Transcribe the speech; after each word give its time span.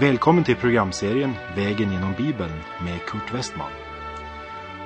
Välkommen 0.00 0.44
till 0.44 0.56
programserien 0.56 1.34
Vägen 1.56 1.92
genom 1.92 2.14
Bibeln 2.14 2.52
med 2.84 3.00
Kurt 3.06 3.34
Westman. 3.34 3.70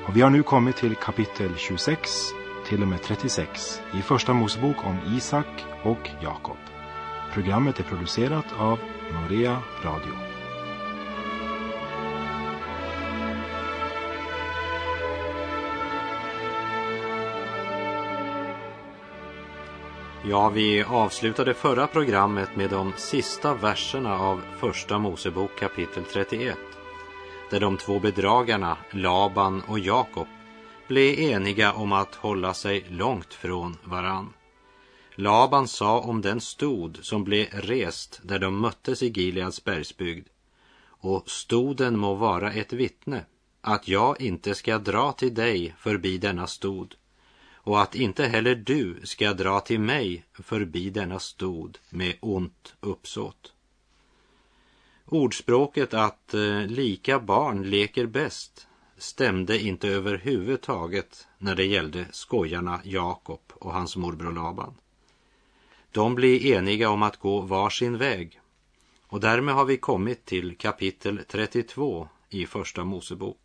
Och 0.07 0.17
vi 0.17 0.21
har 0.21 0.31
nu 0.31 0.43
kommit 0.43 0.77
till 0.77 0.95
kapitel 0.95 1.57
26 1.57 2.11
till 2.67 2.83
och 2.83 2.89
med 2.89 3.03
36 3.03 3.83
i 3.95 4.03
Första 4.03 4.33
Mosebok 4.33 4.77
om 4.85 4.99
Isak 5.17 5.65
och 5.83 6.11
Jakob. 6.23 6.57
Programmet 7.33 7.79
är 7.79 7.85
producerat 7.85 8.47
av 8.59 8.79
Norea 9.13 9.63
Radio. 9.85 10.32
Ja, 20.25 20.49
vi 20.49 20.83
avslutade 20.83 21.55
förra 21.55 21.87
programmet 21.87 22.57
med 22.57 22.71
de 22.71 22.93
sista 22.97 23.55
verserna 23.55 24.19
av 24.19 24.43
Första 24.59 24.99
Mosebok 24.99 25.59
kapitel 25.59 26.05
31. 26.13 26.57
Där 27.51 27.61
de 27.61 27.77
två 27.77 27.99
bedragarna, 27.99 28.77
Laban 28.91 29.63
och 29.69 29.79
Jakob, 29.79 30.27
blev 30.89 31.19
eniga 31.19 31.73
om 31.73 31.93
att 31.93 32.15
hålla 32.15 32.55
sig 32.55 32.85
långt 32.89 33.35
från 33.35 33.77
varann. 33.85 34.33
Laban 35.15 35.69
sa 35.69 36.01
om 36.01 36.21
den 36.21 36.41
stod 36.41 36.99
som 37.03 37.25
blev 37.25 37.47
rest 37.53 38.21
där 38.23 38.39
de 38.39 38.61
möttes 38.61 39.03
i 39.03 39.09
Gileads 39.09 39.65
bergsbygd. 39.65 40.29
Och 40.87 41.31
stoden 41.31 41.99
må 41.99 42.15
vara 42.15 42.53
ett 42.53 42.73
vittne, 42.73 43.25
att 43.61 43.89
jag 43.89 44.21
inte 44.21 44.55
ska 44.55 44.79
dra 44.79 45.13
till 45.13 45.35
dig 45.35 45.75
förbi 45.79 46.19
denna 46.19 46.47
stod 46.47 46.95
och 47.63 47.83
att 47.83 47.95
inte 47.95 48.25
heller 48.25 48.55
du 48.55 49.01
ska 49.05 49.33
dra 49.35 49.61
till 49.61 49.81
mig 49.81 50.25
förbi 50.33 50.91
denna 50.91 51.19
stod 51.19 51.79
med 51.91 52.15
ont 52.21 52.75
uppsåt. 52.81 53.53
Ordspråket 55.07 55.95
att 55.95 56.35
eh, 56.35 56.67
lika 56.67 57.21
barn 57.21 57.63
leker 57.71 58.07
bäst 58.07 58.67
stämde 58.97 59.63
inte 59.63 59.89
överhuvudtaget 59.89 61.27
när 61.39 61.55
det 61.55 61.65
gällde 61.65 62.07
skojarna 62.13 62.81
Jakob 62.85 63.41
och 63.55 63.73
hans 63.73 63.97
morbror 63.97 64.33
Laban. 64.33 64.75
De 65.93 66.15
blir 66.15 66.47
eniga 66.47 66.91
om 66.91 67.03
att 67.03 67.17
gå 67.17 67.41
var 67.41 67.71
sin 67.71 67.99
väg 67.99 68.41
och 69.13 69.21
därmed 69.21 69.55
har 69.55 69.65
vi 69.65 69.77
kommit 69.77 70.25
till 70.25 70.57
kapitel 70.57 71.21
32 71.29 72.09
i 72.29 72.47
Första 72.47 72.85
Mosebok. 72.85 73.42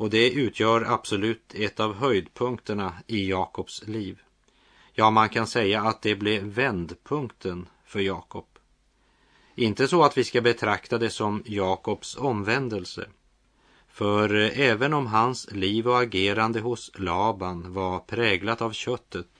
Och 0.00 0.10
det 0.10 0.30
utgör 0.30 0.84
absolut 0.88 1.54
ett 1.54 1.80
av 1.80 1.94
höjdpunkterna 1.94 2.94
i 3.06 3.28
Jakobs 3.30 3.86
liv. 3.86 4.22
Ja, 4.92 5.10
man 5.10 5.28
kan 5.28 5.46
säga 5.46 5.82
att 5.82 6.02
det 6.02 6.14
blev 6.14 6.42
vändpunkten 6.44 7.68
för 7.84 8.00
Jakob. 8.00 8.46
Inte 9.54 9.88
så 9.88 10.02
att 10.04 10.18
vi 10.18 10.24
ska 10.24 10.40
betrakta 10.40 10.98
det 10.98 11.10
som 11.10 11.42
Jakobs 11.46 12.16
omvändelse. 12.16 13.08
För 13.88 14.34
eh, 14.34 14.60
även 14.60 14.94
om 14.94 15.06
hans 15.06 15.52
liv 15.52 15.88
och 15.88 16.00
agerande 16.00 16.60
hos 16.60 16.90
Laban 16.94 17.72
var 17.72 17.98
präglat 17.98 18.62
av 18.62 18.72
köttet 18.72 19.30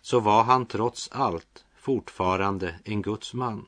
så 0.00 0.20
var 0.20 0.42
han 0.44 0.66
trots 0.66 1.08
allt 1.12 1.64
fortfarande 1.76 2.74
en 2.84 3.02
Guds 3.02 3.34
man. 3.34 3.66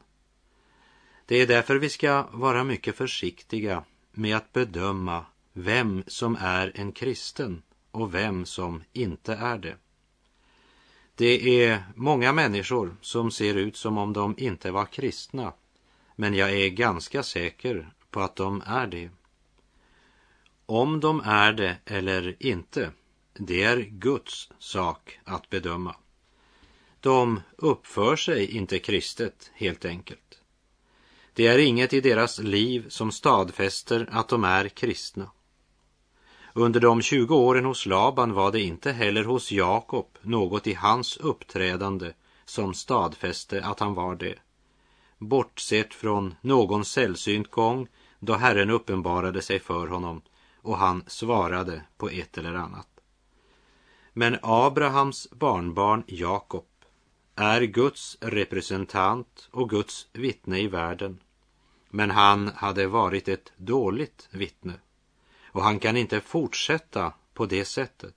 Det 1.26 1.36
är 1.36 1.46
därför 1.46 1.76
vi 1.76 1.88
ska 1.88 2.26
vara 2.32 2.64
mycket 2.64 2.96
försiktiga 2.96 3.84
med 4.12 4.36
att 4.36 4.52
bedöma 4.52 5.24
vem 5.56 6.04
som 6.06 6.36
är 6.40 6.72
en 6.74 6.92
kristen 6.92 7.62
och 7.90 8.14
vem 8.14 8.46
som 8.46 8.84
inte 8.92 9.34
är 9.34 9.58
det. 9.58 9.76
Det 11.14 11.64
är 11.64 11.84
många 11.94 12.32
människor 12.32 12.96
som 13.00 13.30
ser 13.30 13.54
ut 13.54 13.76
som 13.76 13.98
om 13.98 14.12
de 14.12 14.34
inte 14.38 14.70
var 14.70 14.86
kristna, 14.86 15.52
men 16.16 16.34
jag 16.34 16.52
är 16.52 16.68
ganska 16.68 17.22
säker 17.22 17.92
på 18.10 18.20
att 18.20 18.36
de 18.36 18.62
är 18.66 18.86
det. 18.86 19.10
Om 20.66 21.00
de 21.00 21.20
är 21.20 21.52
det 21.52 21.76
eller 21.84 22.36
inte, 22.38 22.90
det 23.32 23.62
är 23.62 23.76
Guds 23.80 24.50
sak 24.58 25.20
att 25.24 25.50
bedöma. 25.50 25.96
De 27.00 27.40
uppför 27.56 28.16
sig 28.16 28.56
inte 28.56 28.78
kristet, 28.78 29.50
helt 29.54 29.84
enkelt. 29.84 30.40
Det 31.32 31.46
är 31.46 31.58
inget 31.58 31.92
i 31.92 32.00
deras 32.00 32.38
liv 32.38 32.88
som 32.88 33.12
stadfäster 33.12 34.08
att 34.12 34.28
de 34.28 34.44
är 34.44 34.68
kristna. 34.68 35.30
Under 36.56 36.80
de 36.80 37.02
20 37.02 37.36
åren 37.36 37.64
hos 37.64 37.86
Laban 37.86 38.32
var 38.32 38.52
det 38.52 38.60
inte 38.60 38.92
heller 38.92 39.24
hos 39.24 39.52
Jakob 39.52 40.18
något 40.22 40.66
i 40.66 40.74
hans 40.74 41.16
uppträdande 41.16 42.12
som 42.44 42.74
stadfäste 42.74 43.64
att 43.64 43.80
han 43.80 43.94
var 43.94 44.14
det. 44.14 44.34
Bortsett 45.18 45.94
från 45.94 46.34
någon 46.40 46.84
sällsynt 46.84 47.50
gång 47.50 47.88
då 48.18 48.34
Herren 48.34 48.70
uppenbarade 48.70 49.42
sig 49.42 49.60
för 49.60 49.86
honom 49.86 50.22
och 50.62 50.78
han 50.78 51.04
svarade 51.06 51.82
på 51.96 52.08
ett 52.08 52.38
eller 52.38 52.54
annat. 52.54 52.88
Men 54.12 54.38
Abrahams 54.42 55.30
barnbarn 55.30 56.04
Jakob 56.06 56.66
är 57.36 57.62
Guds 57.62 58.18
representant 58.20 59.48
och 59.50 59.70
Guds 59.70 60.08
vittne 60.12 60.58
i 60.58 60.66
världen. 60.66 61.20
Men 61.90 62.10
han 62.10 62.48
hade 62.48 62.86
varit 62.86 63.28
ett 63.28 63.52
dåligt 63.56 64.28
vittne 64.30 64.74
och 65.54 65.62
han 65.62 65.78
kan 65.78 65.96
inte 65.96 66.20
fortsätta 66.20 67.12
på 67.34 67.46
det 67.46 67.64
sättet. 67.64 68.14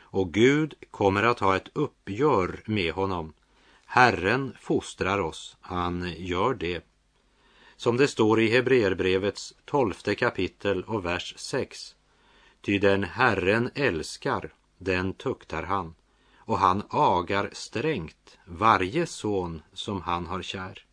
Och 0.00 0.32
Gud 0.32 0.74
kommer 0.90 1.22
att 1.22 1.40
ha 1.40 1.56
ett 1.56 1.68
uppgör 1.72 2.62
med 2.66 2.92
honom. 2.92 3.32
Herren 3.86 4.56
fostrar 4.60 5.18
oss, 5.18 5.56
han 5.60 6.12
gör 6.16 6.54
det. 6.54 6.84
Som 7.76 7.96
det 7.96 8.08
står 8.08 8.40
i 8.40 8.48
Hebreerbrevets 8.48 9.54
tolfte 9.64 10.14
kapitel 10.14 10.82
och 10.82 11.04
vers 11.04 11.34
6. 11.36 11.94
Ty 12.60 12.78
den 12.78 13.04
Herren 13.04 13.70
älskar, 13.74 14.54
den 14.78 15.12
tuktar 15.12 15.62
han, 15.62 15.94
och 16.38 16.58
han 16.58 16.82
agar 16.90 17.50
strängt 17.52 18.38
varje 18.46 19.06
son 19.06 19.62
som 19.72 20.00
han 20.00 20.26
har 20.26 20.42
kär. 20.42 20.84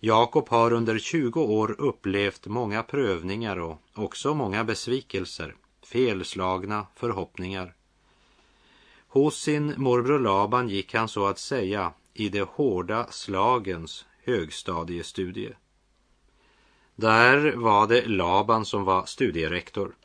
Jakob 0.00 0.48
har 0.48 0.72
under 0.72 0.98
20 0.98 1.42
år 1.42 1.76
upplevt 1.78 2.46
många 2.46 2.82
prövningar 2.82 3.58
och 3.58 3.80
också 3.94 4.34
många 4.34 4.64
besvikelser, 4.64 5.54
felslagna 5.82 6.86
förhoppningar. 6.94 7.74
Hos 9.08 9.36
sin 9.36 9.74
morbror 9.76 10.18
Laban 10.18 10.68
gick 10.68 10.94
han 10.94 11.08
så 11.08 11.26
att 11.26 11.38
säga 11.38 11.92
i 12.14 12.28
de 12.28 12.42
hårda 12.42 13.06
slagens 13.10 14.06
högstadiestudie. 14.24 15.52
Där 16.94 17.56
var 17.56 17.86
det 17.86 18.06
Laban 18.06 18.64
som 18.64 18.84
var 18.84 19.04
studierektor 19.04 19.96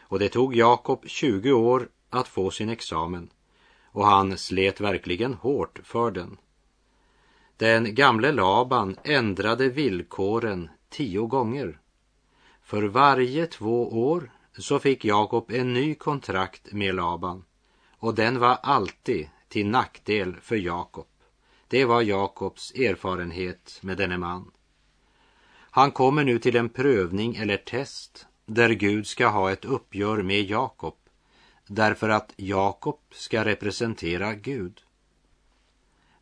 och 0.00 0.18
det 0.18 0.28
tog 0.28 0.56
Jakob 0.56 1.04
20 1.06 1.52
år 1.52 1.88
att 2.10 2.28
få 2.28 2.50
sin 2.50 2.68
examen 2.68 3.30
och 3.84 4.06
han 4.06 4.38
slet 4.38 4.80
verkligen 4.80 5.34
hårt 5.34 5.80
för 5.84 6.10
den. 6.10 6.36
Den 7.56 7.94
gamle 7.94 8.32
Laban 8.32 8.96
ändrade 9.04 9.68
villkoren 9.68 10.70
tio 10.88 11.26
gånger. 11.26 11.78
För 12.62 12.82
varje 12.82 13.46
två 13.46 14.08
år 14.08 14.30
så 14.58 14.78
fick 14.78 15.04
Jakob 15.04 15.50
en 15.50 15.74
ny 15.74 15.94
kontrakt 15.94 16.72
med 16.72 16.94
Laban 16.94 17.44
och 17.98 18.14
den 18.14 18.38
var 18.38 18.58
alltid 18.62 19.28
till 19.48 19.66
nackdel 19.66 20.36
för 20.40 20.56
Jakob. 20.56 21.06
Det 21.68 21.84
var 21.84 22.02
Jakobs 22.02 22.72
erfarenhet 22.74 23.78
med 23.82 23.96
denne 23.96 24.18
man. 24.18 24.50
Han 25.70 25.90
kommer 25.90 26.24
nu 26.24 26.38
till 26.38 26.56
en 26.56 26.68
prövning 26.68 27.36
eller 27.36 27.56
test 27.56 28.26
där 28.46 28.70
Gud 28.70 29.06
ska 29.06 29.28
ha 29.28 29.52
ett 29.52 29.64
uppgör 29.64 30.22
med 30.22 30.42
Jakob 30.42 30.94
därför 31.66 32.08
att 32.08 32.32
Jakob 32.36 33.00
ska 33.10 33.44
representera 33.44 34.34
Gud. 34.34 34.80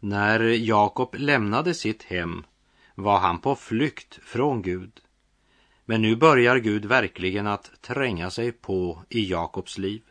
När 0.04 0.40
Jakob 0.40 1.14
lämnade 1.18 1.74
sitt 1.74 2.02
hem 2.02 2.44
var 2.94 3.18
han 3.18 3.38
på 3.38 3.54
flykt 3.54 4.18
från 4.22 4.62
Gud. 4.62 5.00
Men 5.84 6.02
nu 6.02 6.16
börjar 6.16 6.56
Gud 6.56 6.84
verkligen 6.84 7.46
att 7.46 7.70
tränga 7.80 8.30
sig 8.30 8.52
på 8.52 9.02
i 9.08 9.30
Jakobs 9.30 9.78
liv. 9.78 10.02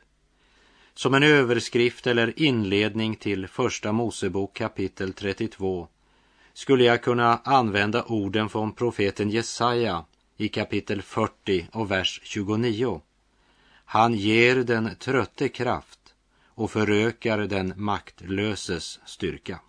Som 0.93 1.13
en 1.13 1.23
överskrift 1.23 2.07
eller 2.07 2.41
inledning 2.41 3.15
till 3.15 3.47
Första 3.47 3.91
Mosebok 3.91 4.53
kapitel 4.53 5.13
32 5.13 5.87
skulle 6.53 6.83
jag 6.83 7.03
kunna 7.03 7.37
använda 7.37 8.03
orden 8.03 8.49
från 8.49 8.73
profeten 8.73 9.29
Jesaja 9.29 10.05
i 10.37 10.47
kapitel 10.47 11.01
40 11.01 11.67
och 11.71 11.91
vers 11.91 12.21
29. 12.23 13.01
Han 13.85 14.13
ger 14.13 14.55
den 14.55 14.95
trötte 14.95 15.49
kraft 15.49 16.15
och 16.47 16.71
förökar 16.71 17.37
den 17.37 17.73
maktlöses 17.75 18.99
styrka. 19.05 19.59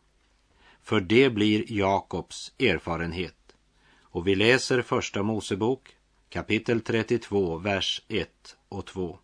För 0.83 1.01
det 1.01 1.31
blir 1.31 1.73
Jakobs 1.73 2.53
erfarenhet. 2.59 3.57
Och 4.03 4.27
vi 4.27 4.35
läser 4.35 4.83
Första 4.83 5.23
Mosebok 5.23 5.97
kapitel 6.29 6.81
32, 6.81 7.59
vers 7.59 8.03
1 8.09 8.57
och 8.69 8.87
2. 8.87 9.19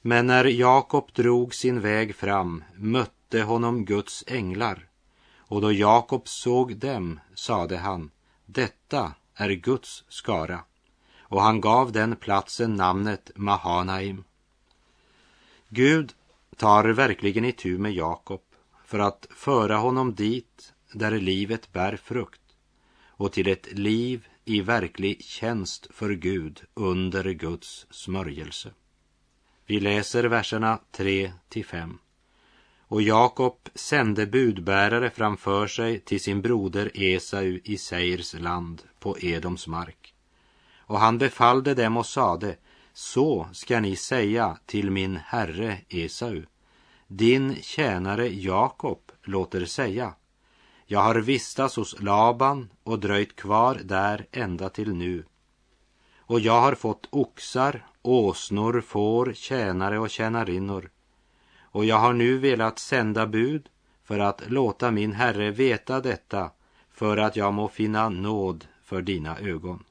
Men 0.00 0.26
när 0.26 0.44
Jakob 0.44 1.12
drog 1.12 1.54
sin 1.54 1.80
väg 1.80 2.14
fram 2.14 2.64
mötte 2.74 3.42
honom 3.42 3.84
Guds 3.84 4.24
änglar 4.26 4.88
och 5.36 5.60
då 5.60 5.72
Jakob 5.72 6.28
såg 6.28 6.76
dem 6.76 7.20
sade 7.34 7.76
han 7.76 8.10
detta 8.46 9.14
är 9.34 9.50
Guds 9.50 10.04
skara. 10.08 10.60
Och 11.20 11.42
han 11.42 11.60
gav 11.60 11.92
den 11.92 12.16
platsen 12.16 12.76
namnet 12.76 13.30
Mahanaim. 13.34 14.24
Gud 15.68 16.14
tar 16.56 16.84
verkligen 16.84 17.44
itu 17.44 17.78
med 17.78 17.92
Jakob 17.92 18.40
för 18.88 18.98
att 18.98 19.26
föra 19.30 19.76
honom 19.76 20.14
dit 20.14 20.72
där 20.92 21.20
livet 21.20 21.72
bär 21.72 21.96
frukt 21.96 22.40
och 23.06 23.32
till 23.32 23.48
ett 23.48 23.72
liv 23.72 24.28
i 24.44 24.60
verklig 24.60 25.24
tjänst 25.24 25.86
för 25.90 26.10
Gud 26.10 26.62
under 26.74 27.30
Guds 27.30 27.86
smörjelse. 27.90 28.70
Vi 29.66 29.80
läser 29.80 30.24
verserna 30.24 30.80
3 30.92 31.32
till 31.48 31.64
5. 31.64 31.98
Och 32.80 33.02
Jakob 33.02 33.68
sände 33.74 34.26
budbärare 34.26 35.10
framför 35.10 35.66
sig 35.66 36.00
till 36.00 36.20
sin 36.20 36.42
broder 36.42 36.90
Esau 36.94 37.58
i 37.64 37.78
Seirs 37.78 38.34
land 38.34 38.82
på 38.98 39.18
Edoms 39.20 39.66
mark. 39.66 40.14
Och 40.76 40.98
han 40.98 41.18
befallde 41.18 41.74
dem 41.74 41.96
och 41.96 42.06
sade, 42.06 42.56
så 42.92 43.48
ska 43.52 43.80
ni 43.80 43.96
säga 43.96 44.58
till 44.66 44.90
min 44.90 45.16
herre 45.16 45.78
Esau. 45.88 46.42
Din 47.10 47.56
tjänare 47.62 48.28
Jakob 48.28 49.12
låter 49.22 49.64
säga, 49.64 50.14
jag 50.86 51.00
har 51.00 51.14
vistats 51.14 51.76
hos 51.76 52.00
Laban 52.00 52.70
och 52.82 52.98
dröjt 52.98 53.36
kvar 53.36 53.80
där 53.84 54.26
ända 54.32 54.68
till 54.68 54.94
nu. 54.94 55.24
Och 56.18 56.40
jag 56.40 56.60
har 56.60 56.74
fått 56.74 57.08
oxar, 57.10 57.86
åsnor, 58.02 58.80
får, 58.80 59.32
tjänare 59.32 59.98
och 59.98 60.10
tjänarinnor. 60.10 60.90
Och 61.60 61.84
jag 61.84 61.96
har 61.96 62.12
nu 62.12 62.38
velat 62.38 62.78
sända 62.78 63.26
bud 63.26 63.68
för 64.04 64.18
att 64.18 64.50
låta 64.50 64.90
min 64.90 65.12
herre 65.12 65.50
veta 65.50 66.00
detta, 66.00 66.50
för 66.90 67.16
att 67.16 67.36
jag 67.36 67.54
må 67.54 67.68
finna 67.68 68.08
nåd 68.08 68.66
för 68.82 69.02
dina 69.02 69.38
ögon. 69.38 69.84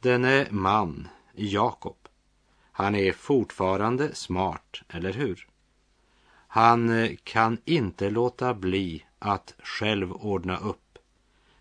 Denne 0.00 0.46
man, 0.50 1.08
Jakob, 1.34 2.08
han 2.72 2.94
är 2.94 3.12
fortfarande 3.12 4.14
smart, 4.14 4.82
eller 4.88 5.12
hur? 5.12 5.51
Han 6.54 6.90
eh, 6.90 7.10
kan 7.24 7.58
inte 7.64 8.10
låta 8.10 8.54
bli 8.54 9.04
att 9.18 9.54
själv 9.58 10.12
ordna 10.12 10.56
upp, 10.56 10.98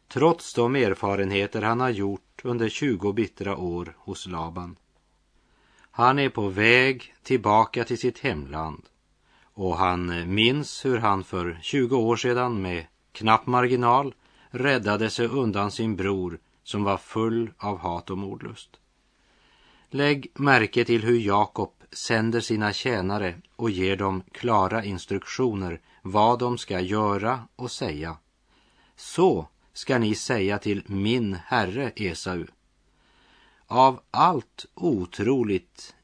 trots 0.08 0.54
de 0.54 0.76
erfarenheter 0.76 1.62
han 1.62 1.80
har 1.80 1.90
gjort 1.90 2.42
under 2.44 2.70
20 2.70 3.14
bittra 3.14 3.58
år 3.58 3.96
hos 3.98 4.28
Laban. 4.28 4.76
Han 5.92 6.20
är 6.20 6.30
på 6.30 6.48
väg 6.48 7.14
tillbaka 7.24 7.84
till 7.84 7.98
sitt 7.98 8.20
hemland 8.20 8.84
och 9.54 9.78
han 9.78 10.10
eh, 10.10 10.26
minns 10.26 10.86
hur 10.86 10.98
han 10.98 11.24
för 11.24 11.60
20 11.62 11.98
år 11.98 12.16
sedan 12.16 12.62
med 12.62 12.86
knapp 13.12 13.46
marginal 13.46 14.14
räddade 14.50 15.10
sig 15.10 15.28
undan 15.28 15.72
sin 15.72 15.96
bror 15.96 16.40
som 16.64 16.84
var 16.84 16.98
full 16.98 17.52
av 17.58 17.78
hat 17.78 18.10
och 18.10 18.18
mordlust. 18.18 18.80
Lägg 19.90 20.32
märke 20.36 20.86
till 20.86 21.04
hur 21.04 21.20
Jakob 21.20 21.81
sänder 21.92 22.42
sina 22.42 22.74
tjänare 22.74 23.36
och 23.56 23.70
ger 23.70 23.96
dem 23.96 24.24
klara 24.32 24.84
instruktioner 24.84 25.82
vad 26.02 26.40
de 26.40 26.58
ska 26.58 26.80
göra 26.80 27.48
och 27.56 27.72
säga. 27.72 28.18
Så 28.96 29.48
ska 29.74 29.98
ni 29.98 30.16
säga 30.16 30.58
till 30.58 30.84
min 30.88 31.34
herre 31.34 31.92
Esau. 31.96 32.46
Av 33.68 34.02
allt 34.12 34.66
otroligt 34.74 35.96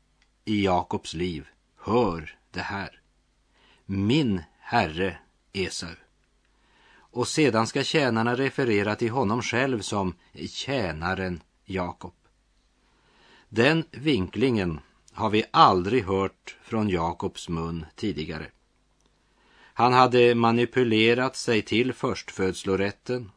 i 0.46 0.66
Jakobs 0.66 1.14
liv, 1.14 1.48
hör 1.78 2.38
det 2.52 2.62
här. 2.62 3.02
Min 3.86 4.44
herre 4.60 5.18
Esau. 5.54 5.96
Och 7.18 7.28
sedan 7.28 7.68
ska 7.68 7.84
tjänarna 7.84 8.36
referera 8.36 8.96
till 8.96 9.12
honom 9.12 9.42
själv 9.42 9.82
som 9.82 10.16
tjänaren 10.48 11.42
Jakob. 11.66 12.14
Den 13.50 13.86
vinklingen 13.92 14.80
har 15.18 15.30
vi 15.30 15.44
aldrig 15.52 16.04
hört 16.04 16.56
från 16.62 16.90
Jakobs 16.90 17.50
mun 17.50 17.86
tidigare. 17.96 18.46
Han 19.74 19.94
hade 19.94 20.36
manipulerat 20.36 21.36
sig 21.36 21.62
till 21.62 21.94
förstfödslorätten 21.94 23.32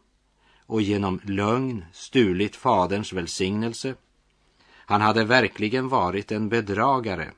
och 0.67 0.83
genom 0.83 1.21
lögn 1.25 1.85
stulit 1.93 2.57
faderns 2.57 3.13
välsignelse. 3.13 3.95
Han 4.69 5.01
hade 5.01 5.25
verkligen 5.25 5.89
varit 5.89 6.33
en 6.33 6.49
bedragare, 6.49 7.31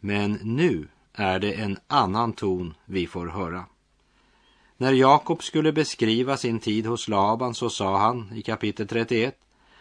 men 0.00 0.32
nu 0.42 0.88
är 1.12 1.38
det 1.38 1.52
en 1.52 1.78
annan 1.86 2.32
ton 2.32 2.74
vi 2.84 3.06
får 3.06 3.26
höra. 3.26 3.64
När 4.76 4.92
Jakob 4.92 5.42
skulle 5.42 5.72
beskriva 5.72 6.36
sin 6.36 6.58
tid 6.58 6.86
hos 6.86 7.08
Laban 7.08 7.54
så 7.54 7.70
sa 7.70 7.98
han 7.98 8.32
i 8.34 8.42
kapitel 8.42 8.88
31 8.88 9.38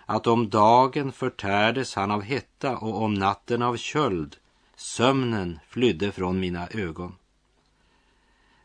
att 0.09 0.27
om 0.27 0.49
dagen 0.49 1.11
förtärdes 1.11 1.95
han 1.95 2.11
av 2.11 2.21
hetta 2.21 2.77
och 2.77 3.01
om 3.01 3.13
natten 3.13 3.61
av 3.61 3.77
köld. 3.77 4.35
Sömnen 4.75 5.59
flydde 5.67 6.11
från 6.11 6.39
mina 6.39 6.67
ögon. 6.67 7.15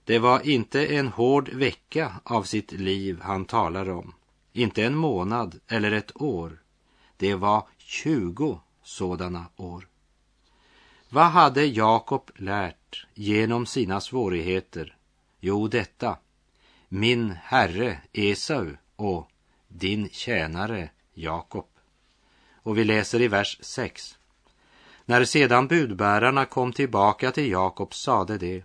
Det 0.04 0.18
var 0.18 0.48
inte 0.48 0.86
en 0.86 1.08
hård 1.08 1.48
vecka 1.48 2.12
av 2.24 2.42
sitt 2.42 2.72
liv 2.72 3.20
han 3.22 3.44
talar 3.44 3.90
om, 3.90 4.14
inte 4.52 4.84
en 4.84 4.96
månad 4.96 5.60
eller 5.68 5.92
ett 5.92 6.22
år. 6.22 6.62
Det 7.16 7.34
var 7.34 7.66
tjugo 7.78 8.60
sådana 8.82 9.46
år. 9.56 9.88
Vad 11.08 11.26
hade 11.26 11.66
Jakob 11.66 12.30
lärt 12.36 13.06
genom 13.14 13.66
sina 13.66 14.00
svårigheter? 14.00 14.96
Jo, 15.40 15.68
detta. 15.68 16.18
Min 16.88 17.30
herre 17.30 18.00
Esau 18.12 18.76
och 18.96 19.30
din 19.68 20.08
tjänare 20.08 20.90
Jakob. 21.14 21.66
Och 22.62 22.78
vi 22.78 22.84
läser 22.84 23.20
i 23.20 23.28
vers 23.28 23.58
6. 23.60 24.18
När 25.04 25.24
sedan 25.24 25.66
budbärarna 25.66 26.44
kom 26.44 26.72
tillbaka 26.72 27.30
till 27.30 27.50
Jakob 27.50 27.94
sade 27.94 28.38
de, 28.38 28.62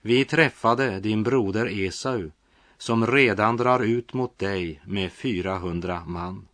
vi 0.00 0.24
träffade 0.24 1.00
din 1.00 1.22
broder 1.22 1.66
Esau 1.66 2.30
som 2.78 3.06
redan 3.06 3.56
drar 3.56 3.80
ut 3.80 4.12
mot 4.12 4.38
dig 4.38 4.80
med 4.84 5.12
400 5.12 6.02
man. 6.06 6.48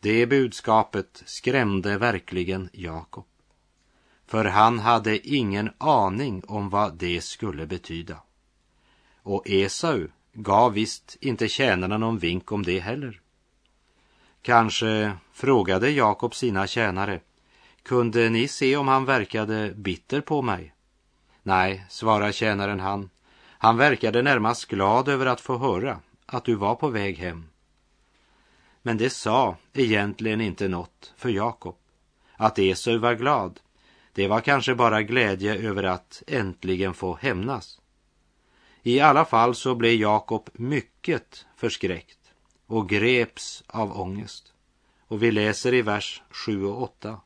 Det 0.00 0.26
budskapet 0.26 1.22
skrämde 1.26 1.98
verkligen 1.98 2.68
Jakob, 2.72 3.26
för 4.26 4.44
han 4.44 4.78
hade 4.78 5.28
ingen 5.28 5.70
aning 5.78 6.42
om 6.46 6.70
vad 6.70 6.94
det 6.94 7.20
skulle 7.20 7.66
betyda. 7.66 8.22
Och 9.22 9.42
Esau 9.46 10.08
gav 10.32 10.72
visst 10.72 11.16
inte 11.20 11.48
tjänarna 11.48 11.98
någon 11.98 12.18
vink 12.18 12.52
om 12.52 12.62
det 12.62 12.80
heller. 12.80 13.20
Kanske 14.42 15.12
frågade 15.32 15.90
Jakob 15.90 16.34
sina 16.34 16.66
tjänare, 16.66 17.20
kunde 17.82 18.30
ni 18.30 18.48
se 18.48 18.76
om 18.76 18.88
han 18.88 19.04
verkade 19.04 19.72
bitter 19.76 20.20
på 20.20 20.42
mig? 20.42 20.74
Nej, 21.42 21.84
svarar 21.88 22.32
tjänaren 22.32 22.80
han. 22.80 23.10
Han 23.58 23.76
verkade 23.76 24.22
närmast 24.22 24.66
glad 24.66 25.08
över 25.08 25.26
att 25.26 25.40
få 25.40 25.58
höra 25.58 26.00
att 26.26 26.44
du 26.44 26.54
var 26.54 26.74
på 26.74 26.88
väg 26.88 27.18
hem. 27.18 27.46
Men 28.82 28.98
det 28.98 29.10
sa 29.10 29.56
egentligen 29.72 30.40
inte 30.40 30.68
något 30.68 31.12
för 31.16 31.28
Jakob. 31.28 31.76
Att 32.36 32.58
Esau 32.58 32.98
var 32.98 33.14
glad, 33.14 33.60
det 34.12 34.28
var 34.28 34.40
kanske 34.40 34.74
bara 34.74 35.02
glädje 35.02 35.54
över 35.54 35.82
att 35.82 36.22
äntligen 36.26 36.94
få 36.94 37.16
hämnas. 37.16 37.80
I 38.82 39.00
alla 39.00 39.24
fall 39.24 39.54
så 39.54 39.74
blev 39.74 39.92
Jakob 39.92 40.50
mycket 40.52 41.46
förskräckt 41.56 42.19
och 42.70 42.88
greps 42.88 43.64
av 43.66 44.00
ångest. 44.00 44.52
Och 45.08 45.22
vi 45.22 45.30
läser 45.30 45.74
i 45.74 45.82
vers 45.82 46.22
7 46.30 46.64
och 46.64 46.82
8. 46.82 47.20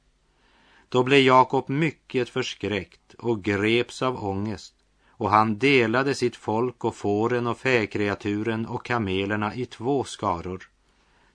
Då 0.88 1.02
blev 1.02 1.20
Jakob 1.20 1.68
mycket 1.68 2.28
förskräckt 2.28 3.14
och 3.14 3.42
greps 3.42 4.02
av 4.02 4.24
ångest 4.24 4.74
och 5.08 5.30
han 5.30 5.58
delade 5.58 6.14
sitt 6.14 6.36
folk 6.36 6.84
och 6.84 6.94
fåren 6.94 7.46
och 7.46 7.58
fäkreaturen 7.58 8.66
och 8.66 8.84
kamelerna 8.84 9.54
i 9.54 9.66
två 9.66 10.04
skaror. 10.04 10.70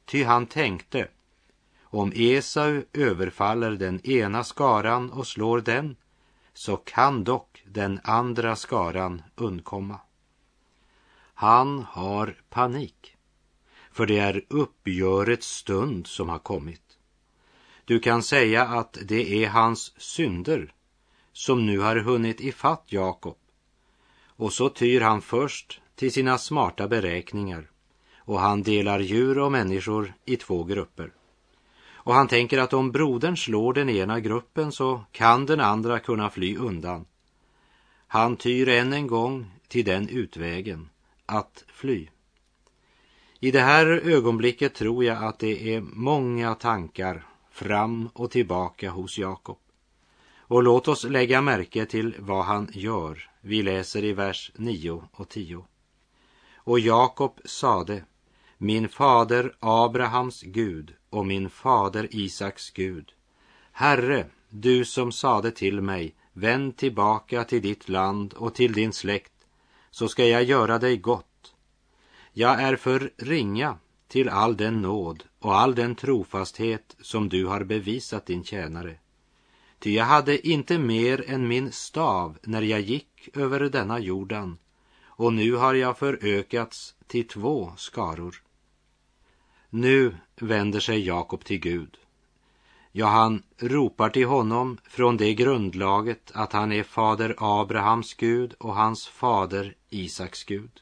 Ty 0.05 0.23
han 0.23 0.45
tänkte, 0.45 1.07
om 1.83 2.11
Esau 2.15 2.83
överfaller 2.93 3.71
den 3.71 4.07
ena 4.07 4.43
skaran 4.43 5.11
och 5.11 5.27
slår 5.27 5.61
den, 5.61 5.95
så 6.53 6.77
kan 6.77 7.23
dock 7.23 7.63
den 7.67 7.99
andra 8.03 8.55
skaran 8.55 9.21
undkomma. 9.35 9.99
Han 11.33 11.85
har 11.89 12.35
panik 12.49 13.15
för 13.99 14.05
det 14.05 14.17
är 14.17 14.41
uppgörets 14.47 15.47
stund 15.47 16.07
som 16.07 16.29
har 16.29 16.39
kommit. 16.39 16.81
Du 17.85 17.99
kan 17.99 18.23
säga 18.23 18.63
att 18.63 18.97
det 19.05 19.43
är 19.43 19.49
hans 19.49 19.93
synder 19.97 20.73
som 21.33 21.65
nu 21.65 21.79
har 21.79 21.95
hunnit 21.95 22.41
ifatt 22.41 22.83
Jakob. 22.85 23.37
Och 24.25 24.53
så 24.53 24.69
tyr 24.69 25.01
han 25.01 25.21
först 25.21 25.81
till 25.95 26.11
sina 26.11 26.37
smarta 26.37 26.87
beräkningar 26.87 27.69
och 28.17 28.39
han 28.39 28.63
delar 28.63 28.99
djur 28.99 29.39
och 29.39 29.51
människor 29.51 30.13
i 30.25 30.35
två 30.35 30.63
grupper. 30.63 31.11
Och 31.89 32.13
han 32.13 32.27
tänker 32.27 32.57
att 32.57 32.73
om 32.73 32.91
brodern 32.91 33.37
slår 33.37 33.73
den 33.73 33.89
ena 33.89 34.19
gruppen 34.19 34.71
så 34.71 35.03
kan 35.11 35.45
den 35.45 35.59
andra 35.59 35.99
kunna 35.99 36.29
fly 36.29 36.57
undan. 36.57 37.05
Han 38.07 38.35
tyr 38.35 38.69
än 38.69 38.93
en 38.93 39.07
gång 39.07 39.51
till 39.67 39.85
den 39.85 40.09
utvägen, 40.09 40.89
att 41.25 41.63
fly. 41.67 42.07
I 43.41 43.51
det 43.51 43.60
här 43.62 43.86
ögonblicket 43.86 44.74
tror 44.74 45.03
jag 45.03 45.24
att 45.24 45.39
det 45.39 45.75
är 45.75 45.81
många 45.81 46.55
tankar 46.55 47.25
fram 47.51 48.10
och 48.13 48.31
tillbaka 48.31 48.89
hos 48.89 49.17
Jakob. 49.17 49.58
Och 50.38 50.63
låt 50.63 50.88
oss 50.88 51.03
lägga 51.03 51.41
märke 51.41 51.86
till 51.86 52.15
vad 52.19 52.46
han 52.46 52.69
gör. 52.74 53.29
Vi 53.41 53.62
läser 53.62 54.03
i 54.03 54.13
vers 54.13 54.51
9 54.55 55.03
och 55.12 55.29
10. 55.29 55.65
Och 56.55 56.79
Jakob 56.79 57.39
sade, 57.46 58.03
min 58.58 58.89
fader 58.89 59.55
Abrahams 59.60 60.41
Gud 60.41 60.93
och 61.10 61.25
min 61.25 61.50
fader 61.50 62.08
Isaks 62.12 62.72
Gud. 62.72 63.12
Herre, 63.72 64.25
du 64.50 64.86
som 64.86 65.12
sade 65.12 65.51
till 65.51 65.81
mig, 65.81 66.15
vänd 66.34 66.77
tillbaka 66.77 67.43
till 67.43 67.62
ditt 67.62 67.89
land 67.89 68.34
och 68.34 68.55
till 68.55 68.74
din 68.74 68.93
släkt, 68.93 69.34
så 69.91 70.08
ska 70.08 70.25
jag 70.25 70.43
göra 70.43 70.79
dig 70.79 70.98
gott. 70.98 71.28
Jag 72.39 72.62
är 72.62 72.75
för 72.75 73.12
ringa 73.17 73.77
till 74.08 74.29
all 74.29 74.58
den 74.58 74.81
nåd 74.81 75.24
och 75.39 75.55
all 75.55 75.75
den 75.75 75.96
trofasthet 75.96 76.96
som 77.01 77.29
du 77.29 77.46
har 77.46 77.63
bevisat 77.63 78.25
din 78.25 78.43
tjänare. 78.43 78.96
Ty 79.79 79.93
jag 79.93 80.05
hade 80.05 80.48
inte 80.48 80.77
mer 80.77 81.29
än 81.29 81.48
min 81.48 81.72
stav 81.72 82.38
när 82.43 82.62
jag 82.62 82.81
gick 82.81 83.29
över 83.34 83.60
denna 83.60 84.00
jordan, 84.00 84.58
och 85.03 85.34
nu 85.34 85.55
har 85.55 85.74
jag 85.74 85.98
förökats 85.98 86.96
till 87.08 87.27
två 87.27 87.74
skaror. 87.77 88.43
Nu 89.69 90.15
vänder 90.36 90.79
sig 90.79 91.05
Jakob 91.05 91.46
till 91.46 91.60
Gud. 91.60 91.98
Ja, 92.91 93.08
han 93.08 93.43
ropar 93.58 94.10
till 94.10 94.27
honom 94.27 94.77
från 94.84 95.17
det 95.17 95.34
grundlaget 95.34 96.31
att 96.34 96.53
han 96.53 96.72
är 96.72 96.84
fader 96.84 97.36
Abrahams 97.38 98.13
Gud 98.13 98.53
och 98.53 98.75
hans 98.75 99.08
fader 99.08 99.75
Isaks 99.89 100.43
Gud. 100.43 100.81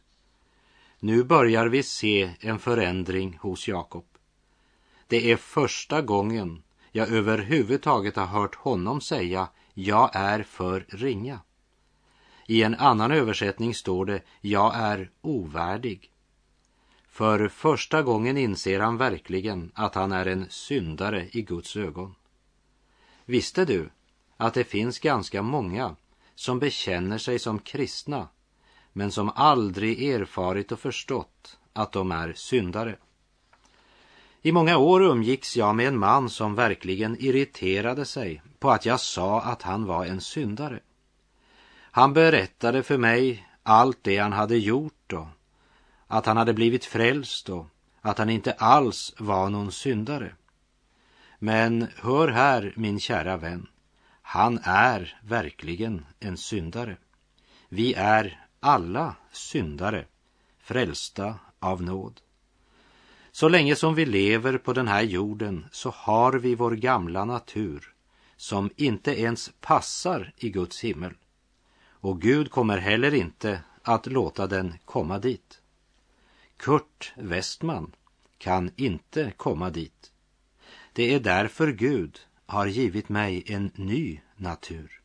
Nu 0.99 1.23
börjar 1.23 1.67
vi 1.67 1.83
se 1.83 2.33
en 2.39 2.59
förändring 2.59 3.37
hos 3.41 3.67
Jakob. 3.67 4.05
Det 5.07 5.31
är 5.31 5.37
första 5.37 6.01
gången 6.01 6.63
jag 6.91 7.09
överhuvudtaget 7.09 8.15
har 8.15 8.25
hört 8.25 8.55
honom 8.55 9.01
säga 9.01 9.47
jag 9.73 10.09
är 10.13 10.43
för 10.43 10.85
ringa. 10.89 11.39
I 12.45 12.63
en 12.63 12.75
annan 12.75 13.11
översättning 13.11 13.73
står 13.73 14.05
det 14.05 14.21
jag 14.41 14.75
är 14.75 15.11
ovärdig. 15.21 16.11
För 17.07 17.47
första 17.47 18.01
gången 18.01 18.37
inser 18.37 18.79
han 18.79 18.97
verkligen 18.97 19.71
att 19.75 19.95
han 19.95 20.11
är 20.11 20.25
en 20.25 20.45
syndare 20.49 21.29
i 21.31 21.41
Guds 21.41 21.75
ögon. 21.75 22.15
Visste 23.25 23.65
du 23.65 23.89
att 24.37 24.53
det 24.53 24.63
finns 24.63 24.99
ganska 24.99 25.41
många 25.41 25.95
som 26.35 26.59
bekänner 26.59 27.17
sig 27.17 27.39
som 27.39 27.59
kristna 27.59 28.27
men 28.97 29.11
som 29.11 29.31
aldrig 29.35 30.09
erfarit 30.09 30.71
och 30.71 30.79
förstått 30.79 31.57
att 31.73 31.91
de 31.91 32.11
är 32.11 32.33
syndare? 32.33 32.95
I 34.41 34.51
många 34.51 34.77
år 34.77 35.01
umgicks 35.03 35.57
jag 35.57 35.75
med 35.75 35.87
en 35.87 35.97
man 35.97 36.29
som 36.29 36.55
verkligen 36.55 37.17
irriterade 37.19 38.05
sig 38.05 38.41
på 38.59 38.71
att 38.71 38.85
jag 38.85 38.99
sa 38.99 39.41
att 39.41 39.61
han 39.61 39.85
var 39.85 40.05
en 40.05 40.21
syndare. 40.21 40.79
Han 41.79 42.13
berättade 42.13 42.83
för 42.83 42.97
mig 42.97 43.47
allt 43.63 43.99
det 44.01 44.17
han 44.17 44.33
hade 44.33 44.57
gjort 44.57 45.13
och 45.13 45.27
att 46.07 46.25
han 46.25 46.37
hade 46.37 46.53
blivit 46.53 46.85
frälst 46.85 47.49
och 47.49 47.65
att 48.01 48.17
han 48.17 48.29
inte 48.29 48.51
alls 48.51 49.15
var 49.17 49.49
någon 49.49 49.71
syndare. 49.71 50.35
Men 51.39 51.87
hör 51.95 52.27
här, 52.27 52.73
min 52.75 52.99
kära 52.99 53.37
vän, 53.37 53.67
han 54.21 54.59
är 54.63 55.19
verkligen 55.23 56.05
en 56.19 56.37
syndare. 56.37 56.97
Vi 57.69 57.93
är 57.93 58.46
alla 58.59 59.15
syndare, 59.31 60.05
frälsta 60.59 61.39
av 61.59 61.81
nåd. 61.83 62.21
Så 63.31 63.49
länge 63.49 63.75
som 63.75 63.95
vi 63.95 64.05
lever 64.05 64.57
på 64.57 64.73
den 64.73 64.87
här 64.87 65.01
jorden 65.01 65.65
så 65.71 65.89
har 65.89 66.33
vi 66.33 66.55
vår 66.55 66.71
gamla 66.71 67.25
natur 67.25 67.93
som 68.37 68.69
inte 68.75 69.21
ens 69.21 69.51
passar 69.61 70.33
i 70.37 70.49
Guds 70.49 70.79
himmel. 70.79 71.13
Och 71.79 72.21
Gud 72.21 72.51
kommer 72.51 72.77
heller 72.77 73.13
inte 73.13 73.61
att 73.81 74.05
låta 74.05 74.47
den 74.47 74.73
komma 74.85 75.19
dit. 75.19 75.61
Kurt 76.57 77.13
Westman 77.15 77.91
kan 78.37 78.71
inte 78.75 79.33
komma 79.37 79.69
dit. 79.69 80.11
Det 80.93 81.13
är 81.13 81.19
därför 81.19 81.71
Gud 81.71 82.19
har 82.45 82.65
givit 82.65 83.09
mig 83.09 83.43
en 83.45 83.71
ny 83.75 84.21
natur. 84.35 85.01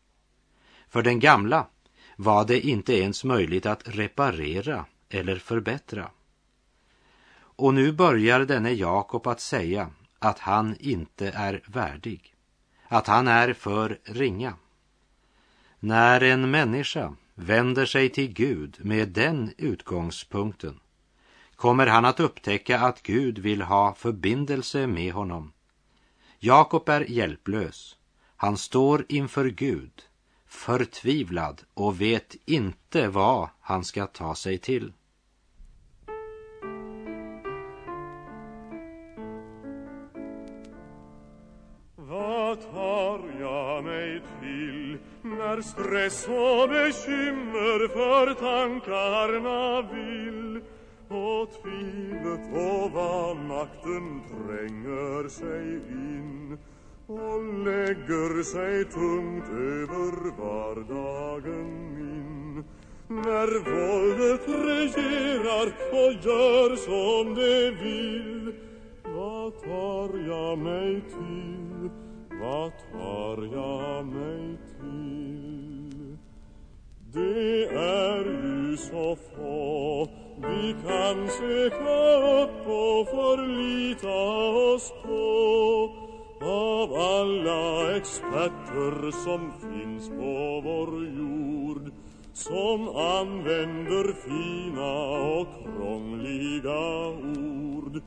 För 0.89 1.03
den 1.03 1.21
gamla 1.21 1.67
var 2.17 2.45
det 2.45 2.61
inte 2.61 2.93
ens 2.95 3.25
möjligt 3.25 3.67
att 3.67 3.83
reparera 3.85 4.85
eller 5.09 5.37
förbättra. 5.37 6.11
Och 7.35 7.75
nu 7.75 7.93
börjar 7.93 8.41
denne 8.41 8.73
Jakob 8.73 9.27
att 9.27 9.41
säga 9.41 9.91
att 10.19 10.39
han 10.39 10.77
inte 10.81 11.31
är 11.31 11.63
värdig, 11.67 12.35
att 12.89 13.07
han 13.07 13.29
är 13.29 13.53
för 13.53 13.99
ringa. 14.05 14.55
När 15.81 16.21
en 16.23 16.51
människa 16.51 17.17
vänder 17.35 17.87
sig 17.87 18.09
till 18.09 18.33
Gud 18.33 18.77
med 18.81 19.09
den 19.09 19.55
utgångspunkten 19.59 20.81
kommer 21.57 21.87
han 21.87 22.05
att 22.05 22.21
upptäcka 22.21 22.81
att 22.81 23.03
Gud 23.03 23.39
vill 23.39 23.63
ha 23.63 23.95
förbindelse 23.95 24.87
med 24.87 25.13
honom. 25.13 25.53
Jakob 26.39 26.89
är 26.89 27.11
hjälplös. 27.11 27.97
Han 28.37 28.57
står 28.57 29.05
inför 29.09 29.45
Gud, 29.45 30.03
förtvivlad 30.53 31.63
och 31.75 32.01
vet 32.01 32.37
inte 32.45 33.09
vad 33.09 33.49
han 33.61 33.85
ska 33.85 34.07
ta 34.07 34.35
sig 34.35 34.59
till. 34.59 34.93
Vad 41.97 42.61
tar 42.61 43.21
jag 43.41 43.85
mig 43.85 44.23
till 44.41 44.99
när 45.23 45.63
stress 45.63 46.27
och 46.29 46.69
bekymmer 46.69 47.89
för 47.89 48.35
tankarna 48.35 49.83
vill 49.83 50.61
och 51.09 51.63
tvivlet 51.63 52.55
och 52.55 52.91
vanmakten 52.91 54.23
tränger 54.29 55.29
sig 55.29 55.75
in 55.75 56.59
Alleger 57.19 58.43
sei 58.43 58.85
tungt 58.85 59.49
över 59.49 60.15
vardagen 60.39 61.95
min 61.97 62.65
När 63.09 63.51
våldet 63.71 64.49
regerar 64.49 65.67
och 65.93 66.13
gör 66.25 66.77
som 66.77 67.35
det 67.35 67.67
er 67.67 67.73
vill 67.83 68.55
Vad 69.05 69.63
tar 69.63 70.19
jag 70.29 70.59
mig 70.59 71.01
till? 71.01 71.91
Vad 72.41 72.73
tar 72.93 73.43
jag 73.53 74.07
mig 74.07 74.59
till? 74.81 76.17
Det 77.13 77.65
är 77.77 78.25
ju 78.25 78.77
så 78.77 79.17
få 79.37 80.09
vi 80.37 80.73
kan 80.73 81.29
söka 81.29 82.17
upp 82.43 82.67
och 82.67 83.09
förlita 83.09 84.19
oss 84.75 84.93
på 85.03 86.02
av 86.45 86.95
alla 86.95 87.97
experter 87.97 89.11
som 89.11 89.53
finns 89.61 90.09
på 90.09 90.61
vår 90.65 91.05
jord 91.07 91.93
som 92.33 92.89
använder 92.89 94.13
fina 94.13 94.93
och 95.41 95.49
krångliga 95.77 97.09
ord. 97.09 98.01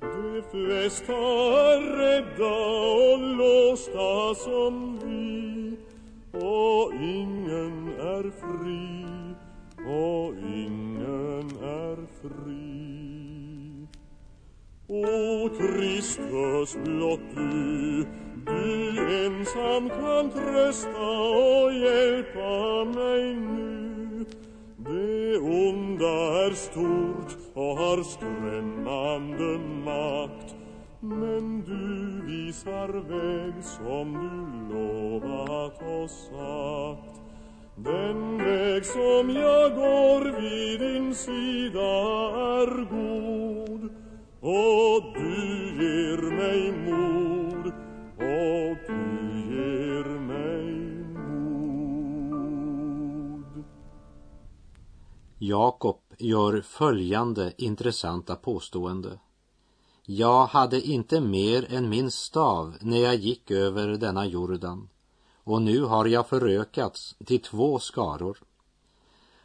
De 0.00 0.42
flesta 0.50 1.12
är 1.12 1.80
rädda 1.96 2.56
och 3.04 3.36
låsta 3.36 4.34
som 4.34 4.98
vi 5.04 5.76
och 6.32 6.94
ingen 6.94 7.88
är 7.88 8.30
fri 8.40 9.04
och 9.86 10.34
ingen 10.54 11.50
är 11.62 11.96
fri. 12.22 12.69
O 14.92 15.48
Kristus, 15.56 16.74
blott 16.84 17.20
du, 17.36 18.04
du 18.46 18.98
ensam 19.24 19.88
kan 19.88 20.30
trösta 20.30 21.10
och 21.30 21.72
hjälpa 21.74 22.84
mig 22.84 23.34
nu. 23.34 24.24
Det 24.76 25.38
onda 25.38 26.46
är 26.46 26.54
stort 26.54 27.36
och 27.54 27.76
har 27.76 28.02
skrämmande 28.02 29.58
makt. 29.84 30.54
Men 31.00 31.62
du 31.66 32.22
visar 32.26 32.88
väg 32.88 33.64
som 33.64 34.12
du 34.12 34.74
lovat 34.74 35.82
och 35.82 36.10
sagt. 36.10 37.20
Den 37.76 38.38
väg 38.38 38.84
som 38.84 39.30
jag 39.30 39.74
går 39.74 40.40
vid 40.40 40.80
din 40.80 41.14
sida 41.14 41.90
är 42.60 42.84
god 42.90 43.69
och 44.40 45.02
du 45.14 45.36
ger 45.80 46.22
mig 46.30 46.72
mod 46.72 47.66
och 48.16 48.76
du 48.86 49.02
ger 49.54 50.04
mig 50.18 51.04
mod. 51.14 52.04
Jakob 55.38 56.00
gör 56.18 56.60
följande 56.60 57.52
intressanta 57.58 58.36
påstående. 58.36 59.18
Jag 60.06 60.46
hade 60.46 60.80
inte 60.80 61.20
mer 61.20 61.74
än 61.74 61.88
min 61.88 62.10
stav 62.10 62.76
när 62.80 62.98
jag 62.98 63.14
gick 63.14 63.50
över 63.50 63.88
denna 63.88 64.26
Jordan 64.26 64.88
och 65.44 65.62
nu 65.62 65.82
har 65.82 66.06
jag 66.06 66.28
förökats 66.28 67.16
till 67.26 67.42
två 67.42 67.78
skaror. 67.78 68.38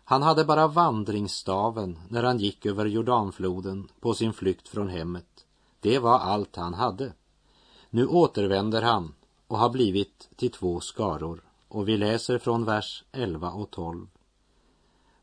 Han 0.07 0.21
hade 0.21 0.45
bara 0.45 0.67
vandringsstaven 0.67 1.99
när 2.09 2.23
han 2.23 2.37
gick 2.37 2.65
över 2.65 2.85
Jordanfloden 2.85 3.87
på 3.99 4.13
sin 4.13 4.33
flykt 4.33 4.67
från 4.67 4.89
hemmet. 4.89 5.45
Det 5.79 5.99
var 5.99 6.19
allt 6.19 6.55
han 6.55 6.73
hade. 6.73 7.13
Nu 7.89 8.07
återvänder 8.07 8.81
han 8.81 9.13
och 9.47 9.57
har 9.57 9.69
blivit 9.69 10.29
till 10.35 10.51
två 10.51 10.79
skaror 10.79 11.41
och 11.67 11.87
vi 11.87 11.97
läser 11.97 12.37
från 12.37 12.65
vers 12.65 13.03
11 13.11 13.51
och 13.51 13.71
12. 13.71 14.07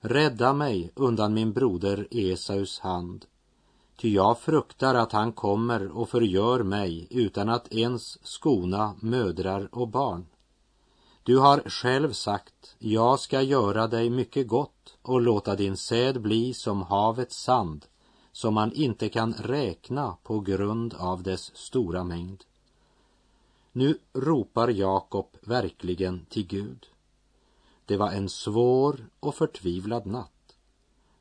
Rädda 0.00 0.52
mig 0.52 0.90
undan 0.94 1.34
min 1.34 1.52
broder 1.52 2.08
Esaus 2.10 2.80
hand, 2.80 3.24
ty 3.96 4.14
jag 4.14 4.38
fruktar 4.38 4.94
att 4.94 5.12
han 5.12 5.32
kommer 5.32 5.96
och 5.96 6.08
förgör 6.08 6.62
mig 6.62 7.06
utan 7.10 7.48
att 7.48 7.72
ens 7.72 8.26
skona 8.26 8.94
mödrar 9.00 9.68
och 9.72 9.88
barn. 9.88 10.26
Du 11.22 11.38
har 11.38 11.70
själv 11.70 12.12
sagt, 12.12 12.76
jag 12.78 13.20
ska 13.20 13.42
göra 13.42 13.86
dig 13.86 14.10
mycket 14.10 14.48
gott 14.48 14.96
och 15.02 15.20
låta 15.20 15.56
din 15.56 15.76
säd 15.76 16.20
bli 16.20 16.54
som 16.54 16.82
havets 16.82 17.42
sand, 17.42 17.86
som 18.32 18.54
man 18.54 18.72
inte 18.72 19.08
kan 19.08 19.32
räkna 19.32 20.16
på 20.22 20.40
grund 20.40 20.94
av 20.94 21.22
dess 21.22 21.56
stora 21.56 22.04
mängd. 22.04 22.44
Nu 23.72 23.98
ropar 24.12 24.68
Jakob 24.68 25.26
verkligen 25.40 26.26
till 26.28 26.46
Gud. 26.46 26.86
Det 27.84 27.96
var 27.96 28.10
en 28.10 28.28
svår 28.28 29.06
och 29.20 29.34
förtvivlad 29.34 30.06
natt 30.06 30.32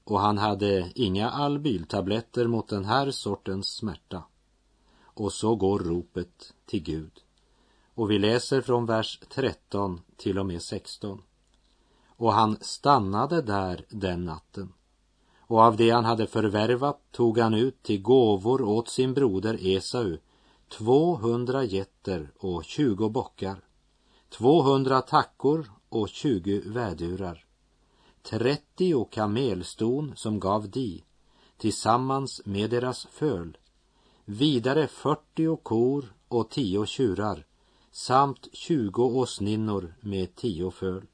och 0.03 0.20
han 0.20 0.38
hade 0.38 0.91
inga 0.96 1.29
albyltabletter 1.29 2.48
mot 2.48 2.67
den 2.67 2.86
här 2.86 3.12
sortens 3.12 3.67
smärta. 3.67 4.24
Och 5.03 5.34
så 5.34 5.55
går 5.55 5.79
ropet 5.79 6.53
till 6.65 6.84
Gud. 6.84 7.12
Och 7.95 8.12
vi 8.12 8.19
läser 8.19 8.62
från 8.62 8.86
vers 8.86 9.19
13 9.29 10.01
till 10.17 10.39
och 10.39 10.45
med 10.45 10.62
16. 10.62 11.21
Och 12.07 12.33
han 12.33 12.57
stannade 12.62 13.41
där 13.41 13.86
den 13.89 14.25
natten. 14.25 14.74
Och 15.39 15.60
av 15.60 15.75
det 15.75 15.89
han 15.89 16.05
hade 16.05 16.27
förvärvat 16.27 17.01
tog 17.12 17.38
han 17.38 17.53
ut 17.53 17.83
till 17.83 18.01
gåvor 18.01 18.62
åt 18.62 18.89
sin 18.89 19.13
broder 19.13 19.67
Esau 19.67 20.17
200 20.71 21.63
getter 21.63 22.31
och 22.39 22.63
20 22.63 23.10
bockar, 23.10 23.63
200 24.29 25.01
tackor 25.01 25.71
och 25.89 26.10
20 26.10 26.62
vädurar, 26.65 27.45
30 28.24 29.05
kamelston 29.05 30.13
som 30.15 30.39
gav 30.39 30.69
di 30.69 31.03
tillsammans 31.57 32.41
med 32.45 32.69
deras 32.69 33.05
föl, 33.05 33.57
vidare 34.25 34.88
40 34.88 35.57
kor 35.63 36.13
och 36.27 36.50
10 36.50 36.86
tjurar 36.86 37.45
samt 37.91 38.48
20 38.53 39.03
åsninnor 39.03 39.93
med 40.00 40.36
tio 40.36 40.71
föl. 40.71 41.05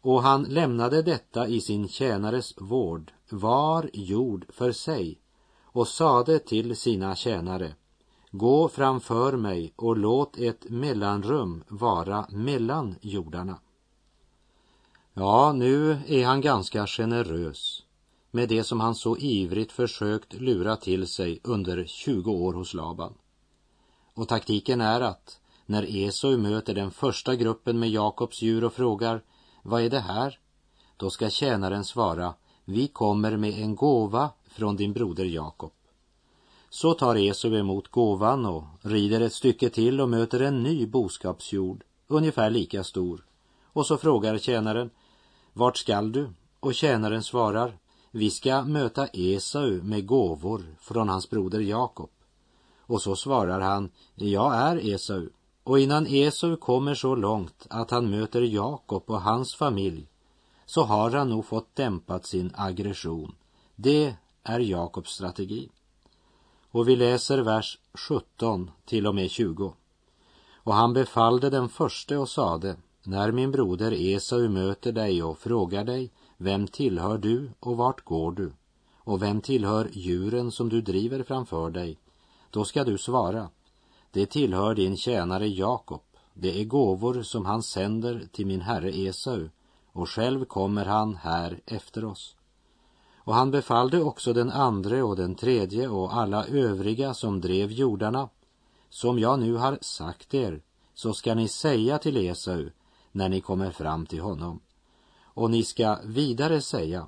Och 0.00 0.22
han 0.22 0.42
lämnade 0.42 1.02
detta 1.02 1.48
i 1.48 1.60
sin 1.60 1.88
tjänares 1.88 2.54
vård, 2.58 3.12
var 3.30 3.90
jord 3.92 4.46
för 4.48 4.72
sig, 4.72 5.18
och 5.62 5.88
sade 5.88 6.38
till 6.38 6.76
sina 6.76 7.14
tjänare, 7.14 7.74
Gå 8.34 8.68
framför 8.68 9.36
mig 9.36 9.72
och 9.76 9.96
låt 9.96 10.38
ett 10.38 10.70
mellanrum 10.70 11.64
vara 11.68 12.26
mellan 12.30 12.96
jordarna. 13.00 13.58
Ja, 15.14 15.52
nu 15.52 15.98
är 16.06 16.26
han 16.26 16.40
ganska 16.40 16.86
generös 16.86 17.82
med 18.30 18.48
det 18.48 18.64
som 18.64 18.80
han 18.80 18.94
så 18.94 19.16
ivrigt 19.16 19.72
försökt 19.72 20.32
lura 20.32 20.76
till 20.76 21.06
sig 21.06 21.40
under 21.44 21.84
20 21.84 22.32
år 22.32 22.52
hos 22.52 22.74
Laban. 22.74 23.14
Och 24.14 24.28
taktiken 24.28 24.80
är 24.80 25.00
att 25.00 25.40
när 25.72 25.96
Esau 25.96 26.36
möter 26.36 26.74
den 26.74 26.90
första 26.90 27.36
gruppen 27.36 27.78
med 27.78 27.90
Jakobs 27.90 28.42
djur 28.42 28.64
och 28.64 28.72
frågar 28.72 29.22
vad 29.62 29.82
är 29.82 29.90
det 29.90 30.00
här? 30.00 30.38
Då 30.96 31.10
ska 31.10 31.30
tjänaren 31.30 31.84
svara 31.84 32.34
vi 32.64 32.88
kommer 32.88 33.36
med 33.36 33.58
en 33.58 33.76
gåva 33.76 34.30
från 34.46 34.76
din 34.76 34.92
broder 34.92 35.24
Jakob. 35.24 35.72
Så 36.70 36.94
tar 36.94 37.16
Esau 37.16 37.54
emot 37.54 37.88
gåvan 37.88 38.46
och 38.46 38.64
rider 38.80 39.20
ett 39.20 39.32
stycke 39.32 39.70
till 39.70 40.00
och 40.00 40.08
möter 40.08 40.40
en 40.40 40.62
ny 40.62 40.86
boskapsjord, 40.86 41.84
ungefär 42.06 42.50
lika 42.50 42.84
stor. 42.84 43.24
Och 43.64 43.86
så 43.86 43.96
frågar 43.96 44.38
tjänaren, 44.38 44.90
vart 45.52 45.76
skall 45.76 46.12
du? 46.12 46.30
Och 46.60 46.74
tjänaren 46.74 47.22
svarar, 47.22 47.78
vi 48.10 48.30
ska 48.30 48.62
möta 48.62 49.06
Esau 49.06 49.82
med 49.82 50.06
gåvor 50.06 50.76
från 50.80 51.08
hans 51.08 51.30
broder 51.30 51.60
Jakob. 51.60 52.10
Och 52.80 53.02
så 53.02 53.16
svarar 53.16 53.60
han, 53.60 53.90
jag 54.14 54.54
är 54.54 54.94
Esau. 54.94 55.28
Och 55.64 55.78
innan 55.78 56.06
Esau 56.06 56.56
kommer 56.56 56.94
så 56.94 57.14
långt 57.14 57.66
att 57.70 57.90
han 57.90 58.10
möter 58.10 58.42
Jakob 58.42 59.02
och 59.06 59.22
hans 59.22 59.54
familj 59.54 60.08
så 60.66 60.82
har 60.82 61.10
han 61.10 61.30
nog 61.30 61.46
fått 61.46 61.76
dämpat 61.76 62.26
sin 62.26 62.52
aggression. 62.54 63.34
Det 63.76 64.14
är 64.42 64.60
Jakobs 64.60 65.10
strategi. 65.10 65.68
Och 66.70 66.88
vi 66.88 66.96
läser 66.96 67.38
vers 67.38 67.78
17 67.94 68.70
till 68.84 69.06
och 69.06 69.14
med 69.14 69.30
20. 69.30 69.74
Och 70.54 70.74
han 70.74 70.92
befallde 70.92 71.50
den 71.50 71.68
förste 71.68 72.16
och 72.16 72.28
sade, 72.28 72.76
när 73.02 73.32
min 73.32 73.50
broder 73.50 73.92
Esau 73.92 74.48
möter 74.48 74.92
dig 74.92 75.22
och 75.22 75.38
frågar 75.38 75.84
dig, 75.84 76.10
vem 76.36 76.66
tillhör 76.66 77.18
du 77.18 77.50
och 77.60 77.76
vart 77.76 78.04
går 78.04 78.32
du? 78.32 78.52
Och 78.94 79.22
vem 79.22 79.40
tillhör 79.40 79.88
djuren 79.92 80.50
som 80.50 80.68
du 80.68 80.80
driver 80.80 81.22
framför 81.22 81.70
dig? 81.70 81.98
Då 82.50 82.64
ska 82.64 82.84
du 82.84 82.98
svara, 82.98 83.48
det 84.12 84.26
tillhör 84.26 84.74
din 84.74 84.96
tjänare 84.96 85.48
Jakob, 85.48 86.02
det 86.34 86.60
är 86.60 86.64
gåvor 86.64 87.22
som 87.22 87.46
han 87.46 87.62
sänder 87.62 88.28
till 88.32 88.46
min 88.46 88.60
herre 88.60 88.90
Esau, 88.90 89.48
och 89.92 90.08
själv 90.08 90.44
kommer 90.44 90.84
han 90.84 91.16
här 91.16 91.60
efter 91.66 92.04
oss. 92.04 92.36
Och 93.16 93.34
han 93.34 93.50
befallde 93.50 94.02
också 94.02 94.32
den 94.32 94.50
andre 94.50 95.02
och 95.02 95.16
den 95.16 95.34
tredje 95.34 95.88
och 95.88 96.16
alla 96.16 96.46
övriga 96.46 97.14
som 97.14 97.40
drev 97.40 97.72
jordarna. 97.72 98.28
Som 98.88 99.18
jag 99.18 99.38
nu 99.38 99.54
har 99.54 99.78
sagt 99.80 100.34
er, 100.34 100.62
så 100.94 101.12
ska 101.12 101.34
ni 101.34 101.48
säga 101.48 101.98
till 101.98 102.16
Esau 102.16 102.70
när 103.12 103.28
ni 103.28 103.40
kommer 103.40 103.70
fram 103.70 104.06
till 104.06 104.20
honom. 104.20 104.60
Och 105.22 105.50
ni 105.50 105.62
ska 105.62 105.98
vidare 106.04 106.60
säga, 106.60 107.06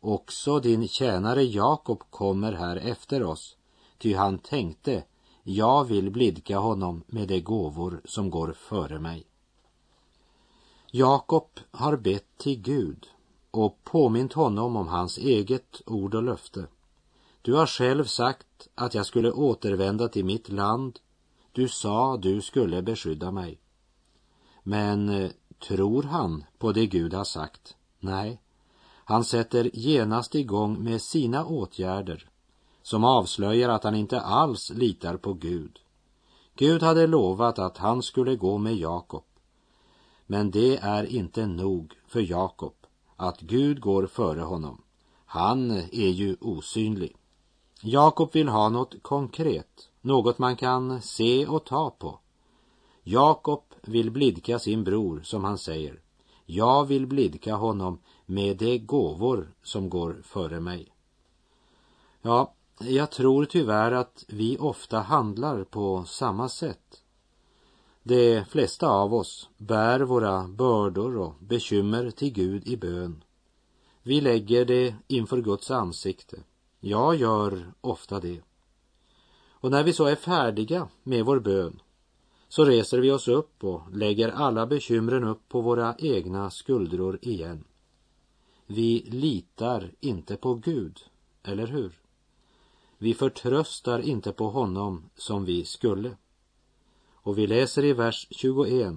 också 0.00 0.60
din 0.60 0.88
tjänare 0.88 1.42
Jakob 1.42 2.02
kommer 2.10 2.52
här 2.52 2.76
efter 2.76 3.22
oss, 3.22 3.56
ty 3.98 4.14
han 4.14 4.38
tänkte, 4.38 5.04
jag 5.54 5.84
vill 5.84 6.10
blidka 6.10 6.58
honom 6.58 7.02
med 7.06 7.28
de 7.28 7.40
gåvor 7.40 8.00
som 8.04 8.30
går 8.30 8.52
före 8.52 8.98
mig. 8.98 9.26
Jakob 10.90 11.48
har 11.70 11.96
bett 11.96 12.38
till 12.38 12.60
Gud 12.60 13.06
och 13.50 13.84
påmint 13.84 14.32
honom 14.32 14.76
om 14.76 14.88
hans 14.88 15.18
eget 15.18 15.82
ord 15.86 16.14
och 16.14 16.22
löfte. 16.22 16.66
Du 17.42 17.54
har 17.54 17.66
själv 17.66 18.04
sagt 18.04 18.68
att 18.74 18.94
jag 18.94 19.06
skulle 19.06 19.32
återvända 19.32 20.08
till 20.08 20.24
mitt 20.24 20.48
land. 20.48 20.98
Du 21.52 21.68
sa 21.68 22.16
du 22.16 22.40
skulle 22.40 22.82
beskydda 22.82 23.30
mig. 23.30 23.58
Men 24.62 25.08
eh, 25.08 25.30
tror 25.68 26.02
han 26.02 26.44
på 26.58 26.72
det 26.72 26.86
Gud 26.86 27.14
har 27.14 27.24
sagt? 27.24 27.76
Nej. 28.00 28.40
Han 29.04 29.24
sätter 29.24 29.70
genast 29.76 30.34
igång 30.34 30.84
med 30.84 31.02
sina 31.02 31.44
åtgärder 31.44 32.29
som 32.90 33.04
avslöjar 33.04 33.68
att 33.68 33.84
han 33.84 33.94
inte 33.94 34.20
alls 34.20 34.70
litar 34.70 35.16
på 35.16 35.32
Gud. 35.34 35.78
Gud 36.56 36.82
hade 36.82 37.06
lovat 37.06 37.58
att 37.58 37.78
han 37.78 38.02
skulle 38.02 38.36
gå 38.36 38.58
med 38.58 38.76
Jakob. 38.76 39.24
Men 40.26 40.50
det 40.50 40.76
är 40.76 41.04
inte 41.04 41.46
nog 41.46 41.94
för 42.06 42.20
Jakob 42.20 42.74
att 43.16 43.40
Gud 43.40 43.80
går 43.80 44.06
före 44.06 44.40
honom. 44.40 44.82
Han 45.24 45.70
är 45.70 46.08
ju 46.08 46.36
osynlig. 46.40 47.16
Jakob 47.82 48.32
vill 48.32 48.48
ha 48.48 48.68
något 48.68 49.02
konkret, 49.02 49.88
något 50.00 50.38
man 50.38 50.56
kan 50.56 51.02
se 51.02 51.46
och 51.46 51.64
ta 51.64 51.90
på. 51.90 52.18
Jakob 53.02 53.62
vill 53.82 54.10
blidka 54.10 54.58
sin 54.58 54.84
bror, 54.84 55.20
som 55.24 55.44
han 55.44 55.58
säger. 55.58 56.00
Jag 56.46 56.84
vill 56.84 57.06
blidka 57.06 57.54
honom 57.54 57.98
med 58.26 58.56
de 58.56 58.78
gåvor 58.78 59.54
som 59.62 59.90
går 59.90 60.22
före 60.24 60.60
mig. 60.60 60.92
Ja, 62.22 62.54
jag 62.80 63.10
tror 63.10 63.44
tyvärr 63.44 63.92
att 63.92 64.24
vi 64.28 64.58
ofta 64.58 65.00
handlar 65.00 65.64
på 65.64 66.04
samma 66.04 66.48
sätt. 66.48 67.02
De 68.02 68.44
flesta 68.44 68.88
av 68.88 69.14
oss 69.14 69.48
bär 69.56 70.00
våra 70.00 70.48
bördor 70.48 71.16
och 71.16 71.34
bekymmer 71.40 72.10
till 72.10 72.32
Gud 72.32 72.68
i 72.68 72.76
bön. 72.76 73.24
Vi 74.02 74.20
lägger 74.20 74.64
det 74.64 74.94
inför 75.06 75.40
Guds 75.40 75.70
ansikte. 75.70 76.36
Jag 76.80 77.16
gör 77.16 77.72
ofta 77.80 78.20
det. 78.20 78.40
Och 79.50 79.70
när 79.70 79.82
vi 79.82 79.92
så 79.92 80.04
är 80.04 80.14
färdiga 80.16 80.88
med 81.02 81.24
vår 81.24 81.38
bön 81.40 81.80
så 82.48 82.64
reser 82.64 82.98
vi 82.98 83.10
oss 83.10 83.28
upp 83.28 83.64
och 83.64 83.82
lägger 83.92 84.28
alla 84.28 84.66
bekymren 84.66 85.24
upp 85.24 85.48
på 85.48 85.60
våra 85.60 85.94
egna 85.98 86.50
skuldror 86.50 87.18
igen. 87.22 87.64
vi 88.66 89.08
litar 89.10 89.92
inte 90.00 90.36
på 90.36 90.54
Gud, 90.54 90.98
eller 91.42 91.66
hur? 91.66 91.99
Vi 93.02 93.14
förtröstar 93.14 93.98
inte 93.98 94.32
på 94.32 94.48
honom 94.48 95.10
som 95.16 95.44
vi 95.44 95.64
skulle. 95.64 96.16
Och 97.12 97.38
vi 97.38 97.46
läser 97.46 97.84
i 97.84 97.92
vers 97.92 98.26
21. 98.30 98.94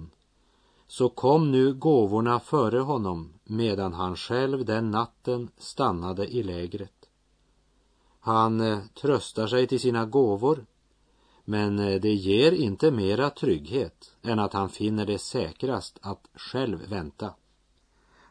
Så 0.86 1.08
kom 1.08 1.52
nu 1.52 1.74
gåvorna 1.74 2.40
före 2.40 2.78
honom 2.78 3.32
medan 3.44 3.92
han 3.92 4.16
själv 4.16 4.64
den 4.64 4.90
natten 4.90 5.50
stannade 5.58 6.26
i 6.26 6.42
lägret. 6.42 7.08
Han 8.20 8.60
eh, 8.60 8.78
tröstar 9.00 9.46
sig 9.46 9.66
till 9.66 9.80
sina 9.80 10.06
gåvor 10.06 10.66
men 11.44 11.78
eh, 11.78 12.00
det 12.00 12.14
ger 12.14 12.52
inte 12.52 12.90
mera 12.90 13.30
trygghet 13.30 14.16
än 14.22 14.38
att 14.38 14.52
han 14.52 14.68
finner 14.68 15.06
det 15.06 15.18
säkrast 15.18 15.98
att 16.02 16.28
själv 16.34 16.88
vänta. 16.88 17.34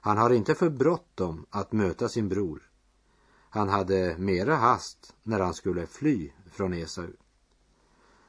Han 0.01 0.17
har 0.17 0.29
inte 0.29 0.55
för 0.55 0.69
bråttom 0.69 1.45
att 1.49 1.71
möta 1.71 2.09
sin 2.09 2.29
bror. 2.29 2.72
Han 3.53 3.69
hade 3.69 4.17
mera 4.17 4.55
hast 4.55 5.15
när 5.23 5.39
han 5.39 5.53
skulle 5.53 5.87
fly 5.87 6.31
från 6.51 6.73
Esau. 6.73 7.07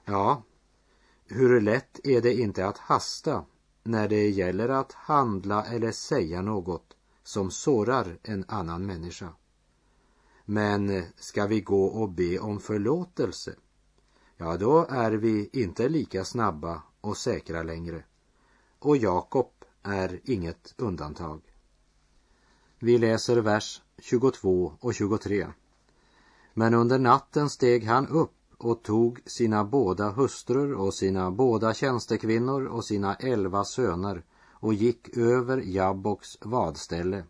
Ja, 0.04 0.42
hur 1.26 1.60
lätt 1.60 2.00
är 2.04 2.20
det 2.20 2.34
inte 2.34 2.66
att 2.66 2.78
hasta 2.78 3.44
när 3.82 4.08
det 4.08 4.28
gäller 4.28 4.68
att 4.68 4.92
handla 4.92 5.64
eller 5.64 5.92
säga 5.92 6.42
något 6.42 6.96
som 7.22 7.50
sårar 7.50 8.18
en 8.22 8.44
annan 8.48 8.86
människa. 8.86 9.28
Men 10.44 11.02
ska 11.16 11.46
vi 11.46 11.60
gå 11.60 11.84
och 11.84 12.08
be 12.08 12.38
om 12.38 12.60
förlåtelse 12.60 13.54
ja 14.36 14.56
då 14.56 14.86
är 14.90 15.12
vi 15.12 15.50
inte 15.52 15.88
lika 15.88 16.24
snabba 16.24 16.82
och 17.00 17.16
säkra 17.16 17.62
längre. 17.62 18.04
Och 18.78 18.96
Jakob 18.96 19.50
är 19.82 20.20
inget 20.24 20.74
undantag. 20.76 21.53
Vi 22.84 22.98
läser 22.98 23.36
vers 23.36 23.82
22 23.98 24.72
och 24.80 24.94
23. 24.94 25.46
Men 26.54 26.74
under 26.74 26.98
natten 26.98 27.50
steg 27.50 27.84
han 27.86 28.08
upp 28.08 28.34
och 28.58 28.82
tog 28.82 29.20
sina 29.26 29.64
båda 29.64 30.10
hustrur 30.10 30.74
och 30.74 30.94
sina 30.94 31.30
båda 31.30 31.74
tjänstekvinnor 31.74 32.64
och 32.64 32.84
sina 32.84 33.14
elva 33.14 33.64
söner 33.64 34.22
och 34.50 34.74
gick 34.74 35.16
över 35.16 35.62
Jabboks 35.64 36.38
vadställe. 36.40 37.24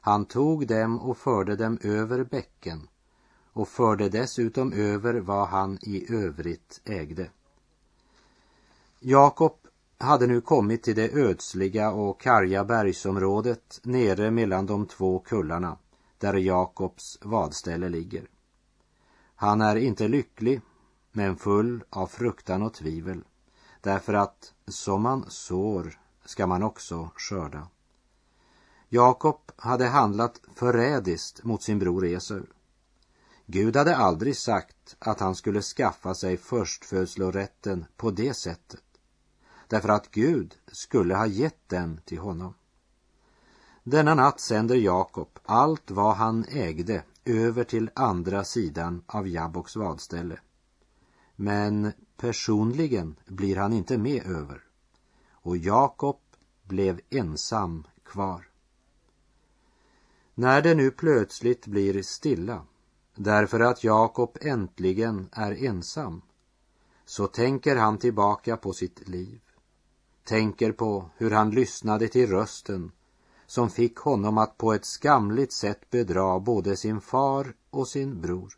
Han 0.00 0.24
tog 0.24 0.66
dem 0.66 1.00
och 1.00 1.18
förde 1.18 1.56
dem 1.56 1.78
över 1.82 2.24
bäcken 2.24 2.88
och 3.52 3.68
förde 3.68 4.08
dessutom 4.08 4.72
över 4.72 5.14
vad 5.14 5.48
han 5.48 5.78
i 5.82 6.14
övrigt 6.14 6.80
ägde. 6.84 7.30
Jakob 9.00 9.63
hade 10.04 10.26
nu 10.26 10.40
kommit 10.40 10.82
till 10.82 10.94
det 10.96 11.12
ödsliga 11.12 11.90
och 11.90 12.20
karga 12.20 12.64
bergsområdet 12.64 13.80
nere 13.82 14.30
mellan 14.30 14.66
de 14.66 14.86
två 14.86 15.18
kullarna 15.18 15.78
där 16.18 16.34
Jakobs 16.34 17.18
vadställe 17.22 17.88
ligger. 17.88 18.28
Han 19.34 19.60
är 19.60 19.76
inte 19.76 20.08
lycklig 20.08 20.60
men 21.12 21.36
full 21.36 21.84
av 21.90 22.06
fruktan 22.06 22.62
och 22.62 22.74
tvivel 22.74 23.24
därför 23.80 24.14
att 24.14 24.52
som 24.66 25.02
man 25.02 25.24
sår 25.28 25.98
ska 26.24 26.46
man 26.46 26.62
också 26.62 27.10
skörda. 27.16 27.68
Jakob 28.88 29.52
hade 29.56 29.86
handlat 29.86 30.40
förrädiskt 30.54 31.44
mot 31.44 31.62
sin 31.62 31.78
bror 31.78 32.06
Esau. 32.06 32.42
Gud 33.46 33.76
hade 33.76 33.96
aldrig 33.96 34.36
sagt 34.36 34.96
att 34.98 35.20
han 35.20 35.34
skulle 35.34 35.62
skaffa 35.62 36.14
sig 36.14 36.36
förstfödslorätten 36.36 37.84
på 37.96 38.10
det 38.10 38.34
sättet. 38.34 38.82
Därför 39.74 39.88
att 39.88 40.10
Gud 40.10 40.54
skulle 40.66 41.14
ha 41.14 41.26
gett 41.26 41.68
den 41.68 42.00
till 42.04 42.18
honom. 42.18 42.54
Denna 43.82 44.14
natt 44.14 44.40
sänder 44.40 44.76
Jakob 44.76 45.38
allt 45.44 45.90
vad 45.90 46.14
han 46.14 46.44
ägde 46.48 47.04
över 47.24 47.64
till 47.64 47.90
andra 47.94 48.44
sidan 48.44 49.02
av 49.06 49.28
Jabboks 49.28 49.76
vadställe. 49.76 50.40
Men 51.36 51.92
personligen 52.16 53.16
blir 53.26 53.56
han 53.56 53.72
inte 53.72 53.98
med 53.98 54.26
över. 54.26 54.64
Och 55.30 55.56
Jakob 55.56 56.20
blev 56.62 57.00
ensam 57.10 57.86
kvar. 58.04 58.48
När 60.34 60.62
det 60.62 60.74
nu 60.74 60.90
plötsligt 60.90 61.66
blir 61.66 62.02
stilla 62.02 62.62
därför 63.14 63.60
att 63.60 63.84
Jakob 63.84 64.38
äntligen 64.40 65.28
är 65.32 65.64
ensam, 65.64 66.22
så 67.04 67.26
tänker 67.26 67.76
han 67.76 67.98
tillbaka 67.98 68.56
på 68.56 68.72
sitt 68.72 69.08
liv, 69.08 69.40
tänker 70.24 70.72
på 70.72 71.10
hur 71.16 71.30
han 71.30 71.50
lyssnade 71.50 72.08
till 72.08 72.30
rösten 72.30 72.92
som 73.46 73.70
fick 73.70 73.96
honom 73.96 74.38
att 74.38 74.58
på 74.58 74.72
ett 74.72 74.84
skamligt 74.84 75.52
sätt 75.52 75.90
bedra 75.90 76.40
både 76.40 76.76
sin 76.76 77.00
far 77.00 77.54
och 77.70 77.88
sin 77.88 78.20
bror. 78.20 78.52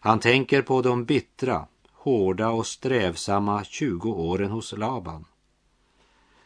Han 0.00 0.20
tänker 0.20 0.62
på 0.62 0.82
de 0.82 1.04
bittra, 1.04 1.66
hårda 1.92 2.48
och 2.48 2.66
strävsamma 2.66 3.64
20 3.64 4.10
åren 4.10 4.50
hos 4.50 4.72
Laban. 4.72 5.24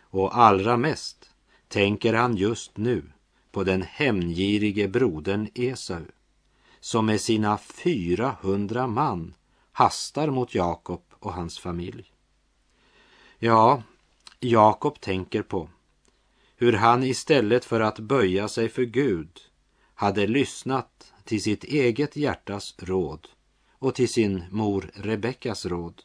Och 0.00 0.38
allra 0.38 0.76
mest 0.76 1.30
tänker 1.68 2.14
han 2.14 2.36
just 2.36 2.76
nu 2.76 3.12
på 3.52 3.64
den 3.64 3.82
hämndgirige 3.82 4.88
brodern 4.88 5.48
Esau 5.54 6.04
som 6.80 7.06
med 7.06 7.20
sina 7.20 7.58
400 7.58 8.86
man 8.86 9.34
hastar 9.72 10.30
mot 10.30 10.54
Jakob 10.54 11.02
och 11.10 11.32
hans 11.32 11.58
familj. 11.58 12.12
Ja, 13.38 13.82
Jakob 14.44 15.00
tänker 15.00 15.42
på 15.42 15.68
hur 16.57 16.72
han 16.72 17.02
istället 17.02 17.64
för 17.64 17.80
att 17.80 17.98
böja 17.98 18.48
sig 18.48 18.68
för 18.68 18.83
Gud 18.83 19.40
hade 19.94 20.26
lyssnat 20.26 21.12
till 21.24 21.42
sitt 21.42 21.64
eget 21.64 22.16
hjärtas 22.16 22.74
råd 22.78 23.28
och 23.78 23.94
till 23.94 24.09
sin 24.09 24.44
mor 24.50 24.90
Rebeckas 24.94 25.66
råd. 25.66 26.02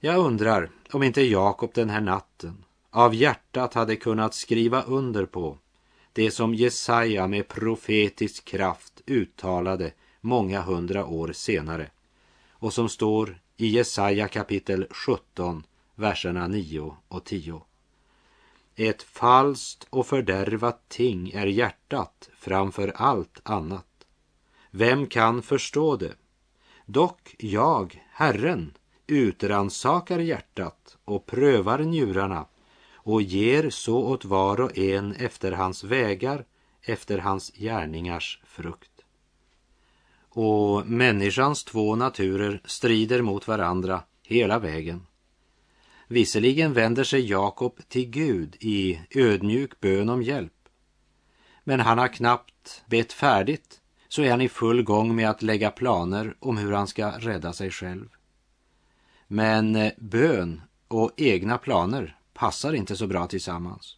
Jag 0.00 0.18
undrar 0.18 0.70
om 0.92 1.02
inte 1.02 1.22
Jakob 1.22 1.70
den 1.74 1.90
här 1.90 2.00
natten 2.00 2.64
av 2.90 3.14
hjärtat 3.14 3.74
hade 3.74 3.96
kunnat 3.96 4.34
skriva 4.34 4.82
under 4.82 5.26
på 5.26 5.58
det 6.12 6.30
som 6.30 6.54
Jesaja 6.54 7.26
med 7.26 7.48
profetisk 7.48 8.44
kraft 8.44 9.02
uttalade 9.06 9.92
många 10.20 10.60
hundra 10.60 11.06
år 11.06 11.32
senare 11.32 11.90
och 12.50 12.72
som 12.72 12.88
står 12.88 13.40
i 13.56 13.66
Jesaja 13.66 14.28
kapitel 14.28 14.86
17, 14.90 15.64
verserna 16.02 16.48
9 16.48 16.96
och 17.08 17.24
10. 17.24 17.62
Ett 18.76 19.02
falskt 19.02 19.86
och 19.90 20.06
fördärvat 20.06 20.88
ting 20.88 21.30
är 21.30 21.46
hjärtat 21.46 22.30
framför 22.36 22.92
allt 22.96 23.40
annat. 23.42 24.06
Vem 24.70 25.06
kan 25.06 25.42
förstå 25.42 25.96
det? 25.96 26.14
Dock 26.86 27.34
jag, 27.38 28.04
Herren, 28.10 28.74
utransakar 29.06 30.18
hjärtat 30.18 30.96
och 31.04 31.26
prövar 31.26 31.78
njurarna 31.78 32.46
och 32.94 33.22
ger 33.22 33.70
så 33.70 33.96
åt 33.96 34.24
var 34.24 34.60
och 34.60 34.78
en 34.78 35.12
efter 35.12 35.52
hans 35.52 35.84
vägar, 35.84 36.44
efter 36.82 37.18
hans 37.18 37.52
gärningars 37.54 38.42
frukt. 38.46 39.04
Och 40.28 40.86
människans 40.86 41.64
två 41.64 41.96
naturer 41.96 42.60
strider 42.64 43.22
mot 43.22 43.48
varandra 43.48 44.02
hela 44.22 44.58
vägen. 44.58 45.06
Visserligen 46.12 46.72
vänder 46.72 47.04
sig 47.04 47.30
Jakob 47.30 47.80
till 47.88 48.10
Gud 48.10 48.56
i 48.60 49.00
ödmjuk 49.10 49.80
bön 49.80 50.08
om 50.08 50.22
hjälp. 50.22 50.68
Men 51.64 51.80
han 51.80 51.98
har 51.98 52.08
knappt 52.08 52.82
bett 52.86 53.12
färdigt 53.12 53.80
så 54.08 54.22
är 54.22 54.30
han 54.30 54.40
i 54.40 54.48
full 54.48 54.82
gång 54.82 55.16
med 55.16 55.30
att 55.30 55.42
lägga 55.42 55.70
planer 55.70 56.36
om 56.38 56.56
hur 56.56 56.72
han 56.72 56.86
ska 56.86 57.10
rädda 57.10 57.52
sig 57.52 57.70
själv. 57.70 58.08
Men 59.26 59.76
eh, 59.76 59.92
bön 59.98 60.62
och 60.88 61.12
egna 61.16 61.58
planer 61.58 62.16
passar 62.34 62.72
inte 62.72 62.96
så 62.96 63.06
bra 63.06 63.26
tillsammans. 63.26 63.96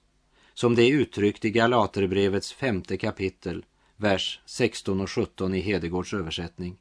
Som 0.54 0.74
det 0.74 0.82
är 0.82 0.92
uttryckt 0.92 1.44
i 1.44 1.50
Galaterbrevets 1.50 2.52
femte 2.52 2.96
kapitel, 2.96 3.64
vers 3.96 4.40
16 4.46 5.00
och 5.00 5.10
17 5.10 5.54
i 5.54 5.60
Hedegårds 5.60 6.14
översättning. 6.14 6.76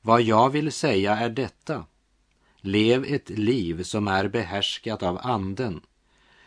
Vad 0.00 0.22
jag 0.22 0.50
vill 0.50 0.72
säga 0.72 1.16
är 1.16 1.30
detta. 1.30 1.84
Lev 2.68 3.04
ett 3.04 3.30
liv 3.30 3.82
som 3.82 4.08
är 4.08 4.28
behärskat 4.28 5.02
av 5.02 5.18
anden, 5.22 5.80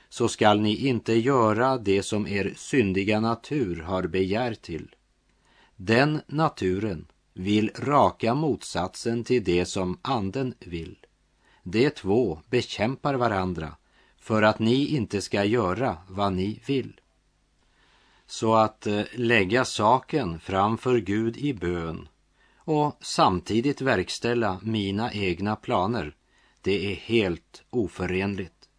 så 0.09 0.27
skall 0.27 0.61
ni 0.61 0.87
inte 0.87 1.13
göra 1.13 1.77
det 1.77 2.03
som 2.03 2.27
er 2.27 2.53
syndiga 2.57 3.19
natur 3.19 3.81
har 3.81 4.03
begär 4.03 4.53
till. 4.53 4.95
Den 5.75 6.21
naturen 6.27 7.05
vill 7.33 7.71
raka 7.75 8.33
motsatsen 8.33 9.23
till 9.23 9.43
det 9.43 9.65
som 9.65 9.99
anden 10.01 10.53
vill. 10.59 10.97
De 11.63 11.89
två 11.89 12.41
bekämpar 12.49 13.13
varandra 13.13 13.75
för 14.17 14.41
att 14.41 14.59
ni 14.59 14.85
inte 14.85 15.21
ska 15.21 15.43
göra 15.43 15.97
vad 16.07 16.33
ni 16.33 16.61
vill. 16.65 16.99
Så 18.27 18.55
att 18.55 18.87
eh, 18.87 19.01
lägga 19.15 19.65
saken 19.65 20.39
framför 20.39 20.97
Gud 20.97 21.37
i 21.37 21.53
bön 21.53 22.07
och 22.65 22.97
samtidigt 23.01 23.81
verkställa 23.81 24.59
mina 24.61 25.13
egna 25.13 25.55
planer, 25.55 26.15
det 26.61 26.91
är 26.91 26.95
helt 26.95 27.63
oförenligt. 27.69 28.69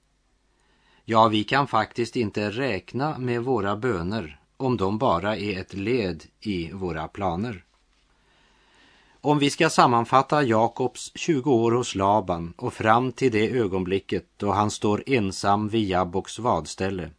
Ja, 1.05 1.29
vi 1.29 1.45
kan 1.45 1.67
faktiskt 1.67 2.17
inte 2.17 2.51
räkna 2.51 3.19
med 3.19 3.43
våra 3.43 3.77
böner 3.77 4.41
om 4.57 4.77
de 4.77 4.99
bara 4.99 5.37
är 5.37 5.61
ett 5.61 5.75
led 5.75 6.25
i 6.41 6.73
våra 6.73 7.09
planer. 7.09 7.65
Om 9.21 9.39
vi 9.39 9.51
ska 9.51 9.71
sammanfatta 9.71 10.43
Jakobs 10.43 11.13
20 11.15 11.53
år 11.53 11.73
hos 11.73 11.95
Laban 11.95 12.55
och 12.57 12.75
fram 12.75 13.13
till 13.13 13.33
det 13.33 13.51
ögonblicket 13.51 14.27
då 14.37 14.53
han 14.53 14.71
står 14.71 15.03
ensam 15.07 15.69
vid 15.69 15.89
Jabboks 15.89 16.39
vadställe 16.39 17.11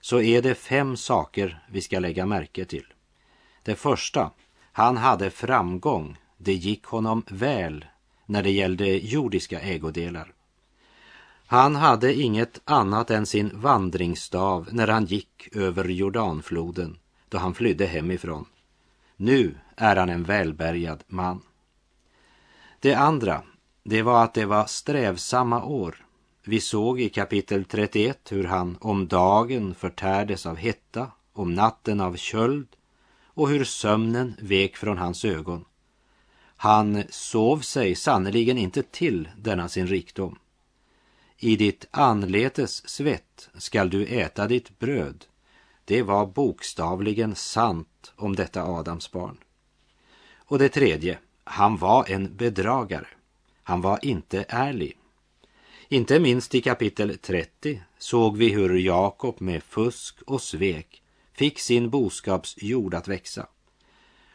så 0.00 0.20
är 0.20 0.42
det 0.42 0.54
fem 0.54 0.96
saker 0.96 1.64
vi 1.70 1.80
ska 1.80 1.98
lägga 1.98 2.26
märke 2.26 2.64
till. 2.64 2.86
Det 3.62 3.74
första, 3.74 4.30
han 4.76 4.96
hade 4.96 5.30
framgång. 5.30 6.16
Det 6.36 6.54
gick 6.54 6.84
honom 6.84 7.22
väl 7.28 7.84
när 8.26 8.42
det 8.42 8.50
gällde 8.50 8.86
jordiska 8.86 9.60
ägodelar. 9.60 10.32
Han 11.46 11.76
hade 11.76 12.14
inget 12.14 12.60
annat 12.64 13.10
än 13.10 13.26
sin 13.26 13.50
vandringsstav 13.60 14.68
när 14.72 14.88
han 14.88 15.04
gick 15.04 15.56
över 15.56 15.84
Jordanfloden 15.84 16.98
då 17.28 17.38
han 17.38 17.54
flydde 17.54 17.86
hemifrån. 17.86 18.46
Nu 19.16 19.54
är 19.76 19.96
han 19.96 20.08
en 20.08 20.24
välbärgad 20.24 21.02
man. 21.06 21.42
Det 22.80 22.94
andra, 22.94 23.42
det 23.82 24.02
var 24.02 24.24
att 24.24 24.34
det 24.34 24.46
var 24.46 24.64
strävsamma 24.66 25.64
år. 25.64 26.06
Vi 26.44 26.60
såg 26.60 27.00
i 27.00 27.08
kapitel 27.08 27.64
31 27.64 28.32
hur 28.32 28.44
han 28.44 28.76
om 28.80 29.08
dagen 29.08 29.74
förtärdes 29.74 30.46
av 30.46 30.56
hetta, 30.56 31.10
om 31.32 31.54
natten 31.54 32.00
av 32.00 32.16
köld 32.16 32.68
och 33.34 33.48
hur 33.48 33.64
sömnen 33.64 34.34
vek 34.40 34.76
från 34.76 34.98
hans 34.98 35.24
ögon. 35.24 35.64
Han 36.56 37.02
sov 37.10 37.60
sig 37.60 37.94
sannerligen 37.94 38.58
inte 38.58 38.82
till 38.82 39.28
denna 39.36 39.68
sin 39.68 39.86
rikdom. 39.86 40.38
I 41.38 41.56
ditt 41.56 41.86
anletes 41.90 42.88
svett 42.88 43.48
skall 43.58 43.90
du 43.90 44.06
äta 44.06 44.46
ditt 44.46 44.78
bröd. 44.78 45.24
Det 45.84 46.02
var 46.02 46.26
bokstavligen 46.26 47.34
sant 47.34 48.12
om 48.16 48.36
detta 48.36 48.64
Adams 48.64 49.12
barn. 49.12 49.36
Och 50.36 50.58
det 50.58 50.68
tredje, 50.68 51.18
han 51.44 51.76
var 51.76 52.10
en 52.10 52.36
bedragare. 52.36 53.06
Han 53.62 53.80
var 53.80 53.98
inte 54.02 54.44
ärlig. 54.48 54.98
Inte 55.88 56.20
minst 56.20 56.54
i 56.54 56.60
kapitel 56.60 57.18
30 57.18 57.82
såg 57.98 58.36
vi 58.36 58.48
hur 58.48 58.78
Jakob 58.78 59.40
med 59.40 59.62
fusk 59.62 60.22
och 60.22 60.42
svek 60.42 61.02
fick 61.34 61.58
sin 61.58 61.90
boskapsjord 61.90 62.94
att 62.94 63.08
växa. 63.08 63.46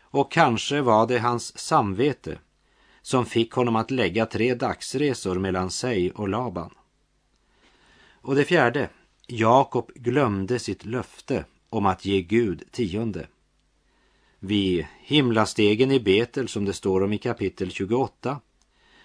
Och 0.02 0.32
kanske 0.32 0.82
var 0.82 1.08
det 1.08 1.20
hans 1.20 1.58
samvete 1.58 2.40
som 3.02 3.26
fick 3.26 3.52
honom 3.52 3.76
att 3.76 3.92
lägga 3.92 4.26
tre 4.26 4.56
dagsresor 4.56 5.40
mellan 5.40 5.72
sig 5.72 6.12
och 6.12 6.30
Laban. 6.30 6.74
Och 8.22 8.36
det 8.36 8.46
fjärde, 8.46 8.90
Jakob 9.28 9.92
glömde 9.96 10.60
sitt 10.60 10.86
löfte 10.86 11.46
om 11.70 11.86
att 11.86 12.06
ge 12.06 12.22
Gud 12.22 12.64
tionde. 12.72 13.28
Vid 14.40 14.86
himlastegen 15.02 15.92
i 15.92 16.00
Betel, 16.00 16.48
som 16.48 16.66
det 16.66 16.74
står 16.74 17.04
om 17.04 17.14
i 17.14 17.18
kapitel 17.18 17.72
28, 17.72 18.42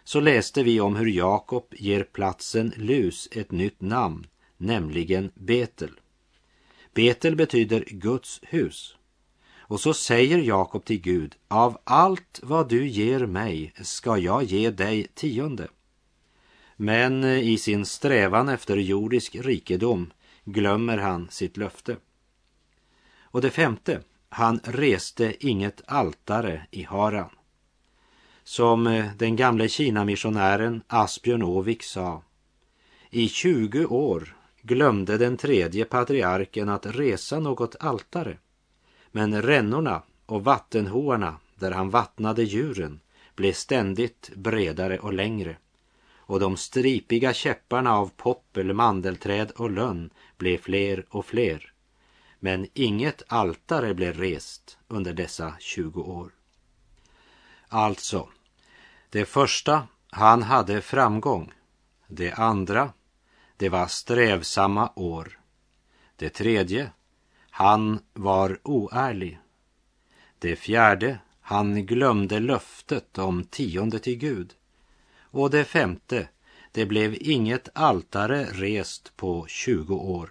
så 0.05 0.21
läste 0.21 0.63
vi 0.63 0.81
om 0.81 0.97
hur 0.97 1.07
Jakob 1.07 1.67
ger 1.71 2.05
platsen 2.05 2.73
Lus 2.77 3.29
ett 3.33 3.51
nytt 3.51 3.81
namn, 3.81 4.27
nämligen 4.57 5.31
Betel. 5.35 5.91
Betel 6.95 7.37
betyder 7.37 7.85
Guds 7.87 8.41
hus. 8.43 8.97
Och 9.59 9.81
så 9.81 9.95
säger 9.95 10.39
Jakob 10.39 10.85
till 10.85 11.01
Gud, 11.01 11.37
av 11.49 11.79
allt 11.85 12.41
vad 12.43 12.69
du 12.69 12.89
ger 12.89 13.27
mig 13.27 13.73
ska 13.83 14.19
jag 14.19 14.45
ge 14.45 14.71
dig 14.71 15.07
tionde. 15.15 15.69
Men 16.77 17.25
eh, 17.25 17.39
i 17.39 17.59
sin 17.59 17.87
strävan 17.87 18.49
efter 18.49 18.77
jordisk 18.77 19.35
rikedom 19.35 20.13
glömmer 20.45 20.99
han 20.99 21.29
sitt 21.31 21.57
löfte. 21.57 21.97
Och 23.23 23.41
det 23.41 23.51
femte, 23.51 24.03
han 24.29 24.61
reste 24.65 25.47
inget 25.47 25.83
altare 25.87 26.67
i 26.71 26.83
Haran. 26.83 27.31
Som 28.45 28.87
eh, 28.87 29.07
den 29.17 29.37
gamle 29.37 29.69
Kina-missionären 29.69 30.83
Asbjörn 30.87 31.43
Åvik 31.43 31.83
sa, 31.83 32.23
i 33.11 33.29
20 33.29 33.87
år 33.87 34.34
glömde 34.66 35.18
den 35.18 35.37
tredje 35.37 35.85
patriarken 35.85 36.68
att 36.68 36.87
resa 36.87 37.38
något 37.38 37.77
altare. 37.81 38.38
Men 39.12 39.42
rännorna 39.42 40.03
och 40.27 40.44
vattenhoarna 40.44 41.37
där 41.55 41.70
han 41.70 41.90
vattnade 41.90 42.42
djuren 42.42 43.00
blev 43.37 43.53
ständigt 43.53 44.31
bredare 44.35 44.98
och 44.98 45.12
längre 45.12 45.57
och 46.27 46.40
de 46.40 46.57
stripiga 46.57 47.33
käpparna 47.33 47.96
av 47.96 48.11
poppel, 48.16 48.72
mandelträd 48.72 49.50
och 49.50 49.70
lönn 49.70 50.11
blev 50.37 50.59
fler 50.59 51.07
och 51.09 51.27
fler. 51.27 51.72
Men 52.40 52.66
inget 52.74 53.22
altare 53.27 53.94
blev 53.94 54.18
rest 54.18 54.79
under 54.88 55.12
dessa 55.12 55.55
20 55.59 56.00
år. 56.00 56.31
Alltså, 57.68 58.29
det 59.11 59.24
första, 59.24 59.88
han 60.11 60.42
hade 60.42 60.81
framgång. 60.81 61.53
Det 62.07 62.33
andra, 62.33 62.92
det 63.57 63.69
var 63.69 63.87
strävsamma 63.87 64.93
år. 64.95 65.38
Det 66.17 66.29
tredje, 66.29 66.90
han 67.51 68.01
var 68.12 68.59
oärlig. 68.62 69.38
Det 70.38 70.57
fjärde, 70.57 71.19
han 71.40 71.87
glömde 71.87 72.40
löftet 72.40 73.19
om 73.19 73.45
tionde 73.45 73.99
till 73.99 74.19
Gud. 74.19 74.55
Och 75.21 75.51
det 75.51 75.64
femte, 75.64 76.29
det 76.73 76.87
blev 76.87 77.17
inget 77.21 77.69
altare 77.75 78.45
rest 78.45 79.17
på 79.17 79.47
20 79.49 79.95
år. 79.95 80.31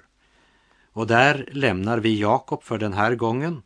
Och 0.91 1.07
där 1.07 1.49
lämnar 1.51 1.97
vi 1.97 2.19
Jakob 2.19 2.63
för 2.63 2.77
den 2.77 2.93
här 2.93 3.15
gången. 3.15 3.61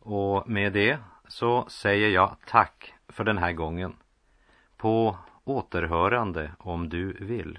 Och 0.00 0.50
med 0.50 0.72
det 0.72 0.98
så 1.28 1.66
säger 1.68 2.08
jag 2.08 2.36
tack 2.46 2.94
för 3.08 3.24
den 3.24 3.38
här 3.38 3.52
gången. 3.52 3.96
På 4.76 5.18
återhörande 5.44 6.52
om 6.58 6.88
du 6.88 7.12
vill. 7.12 7.58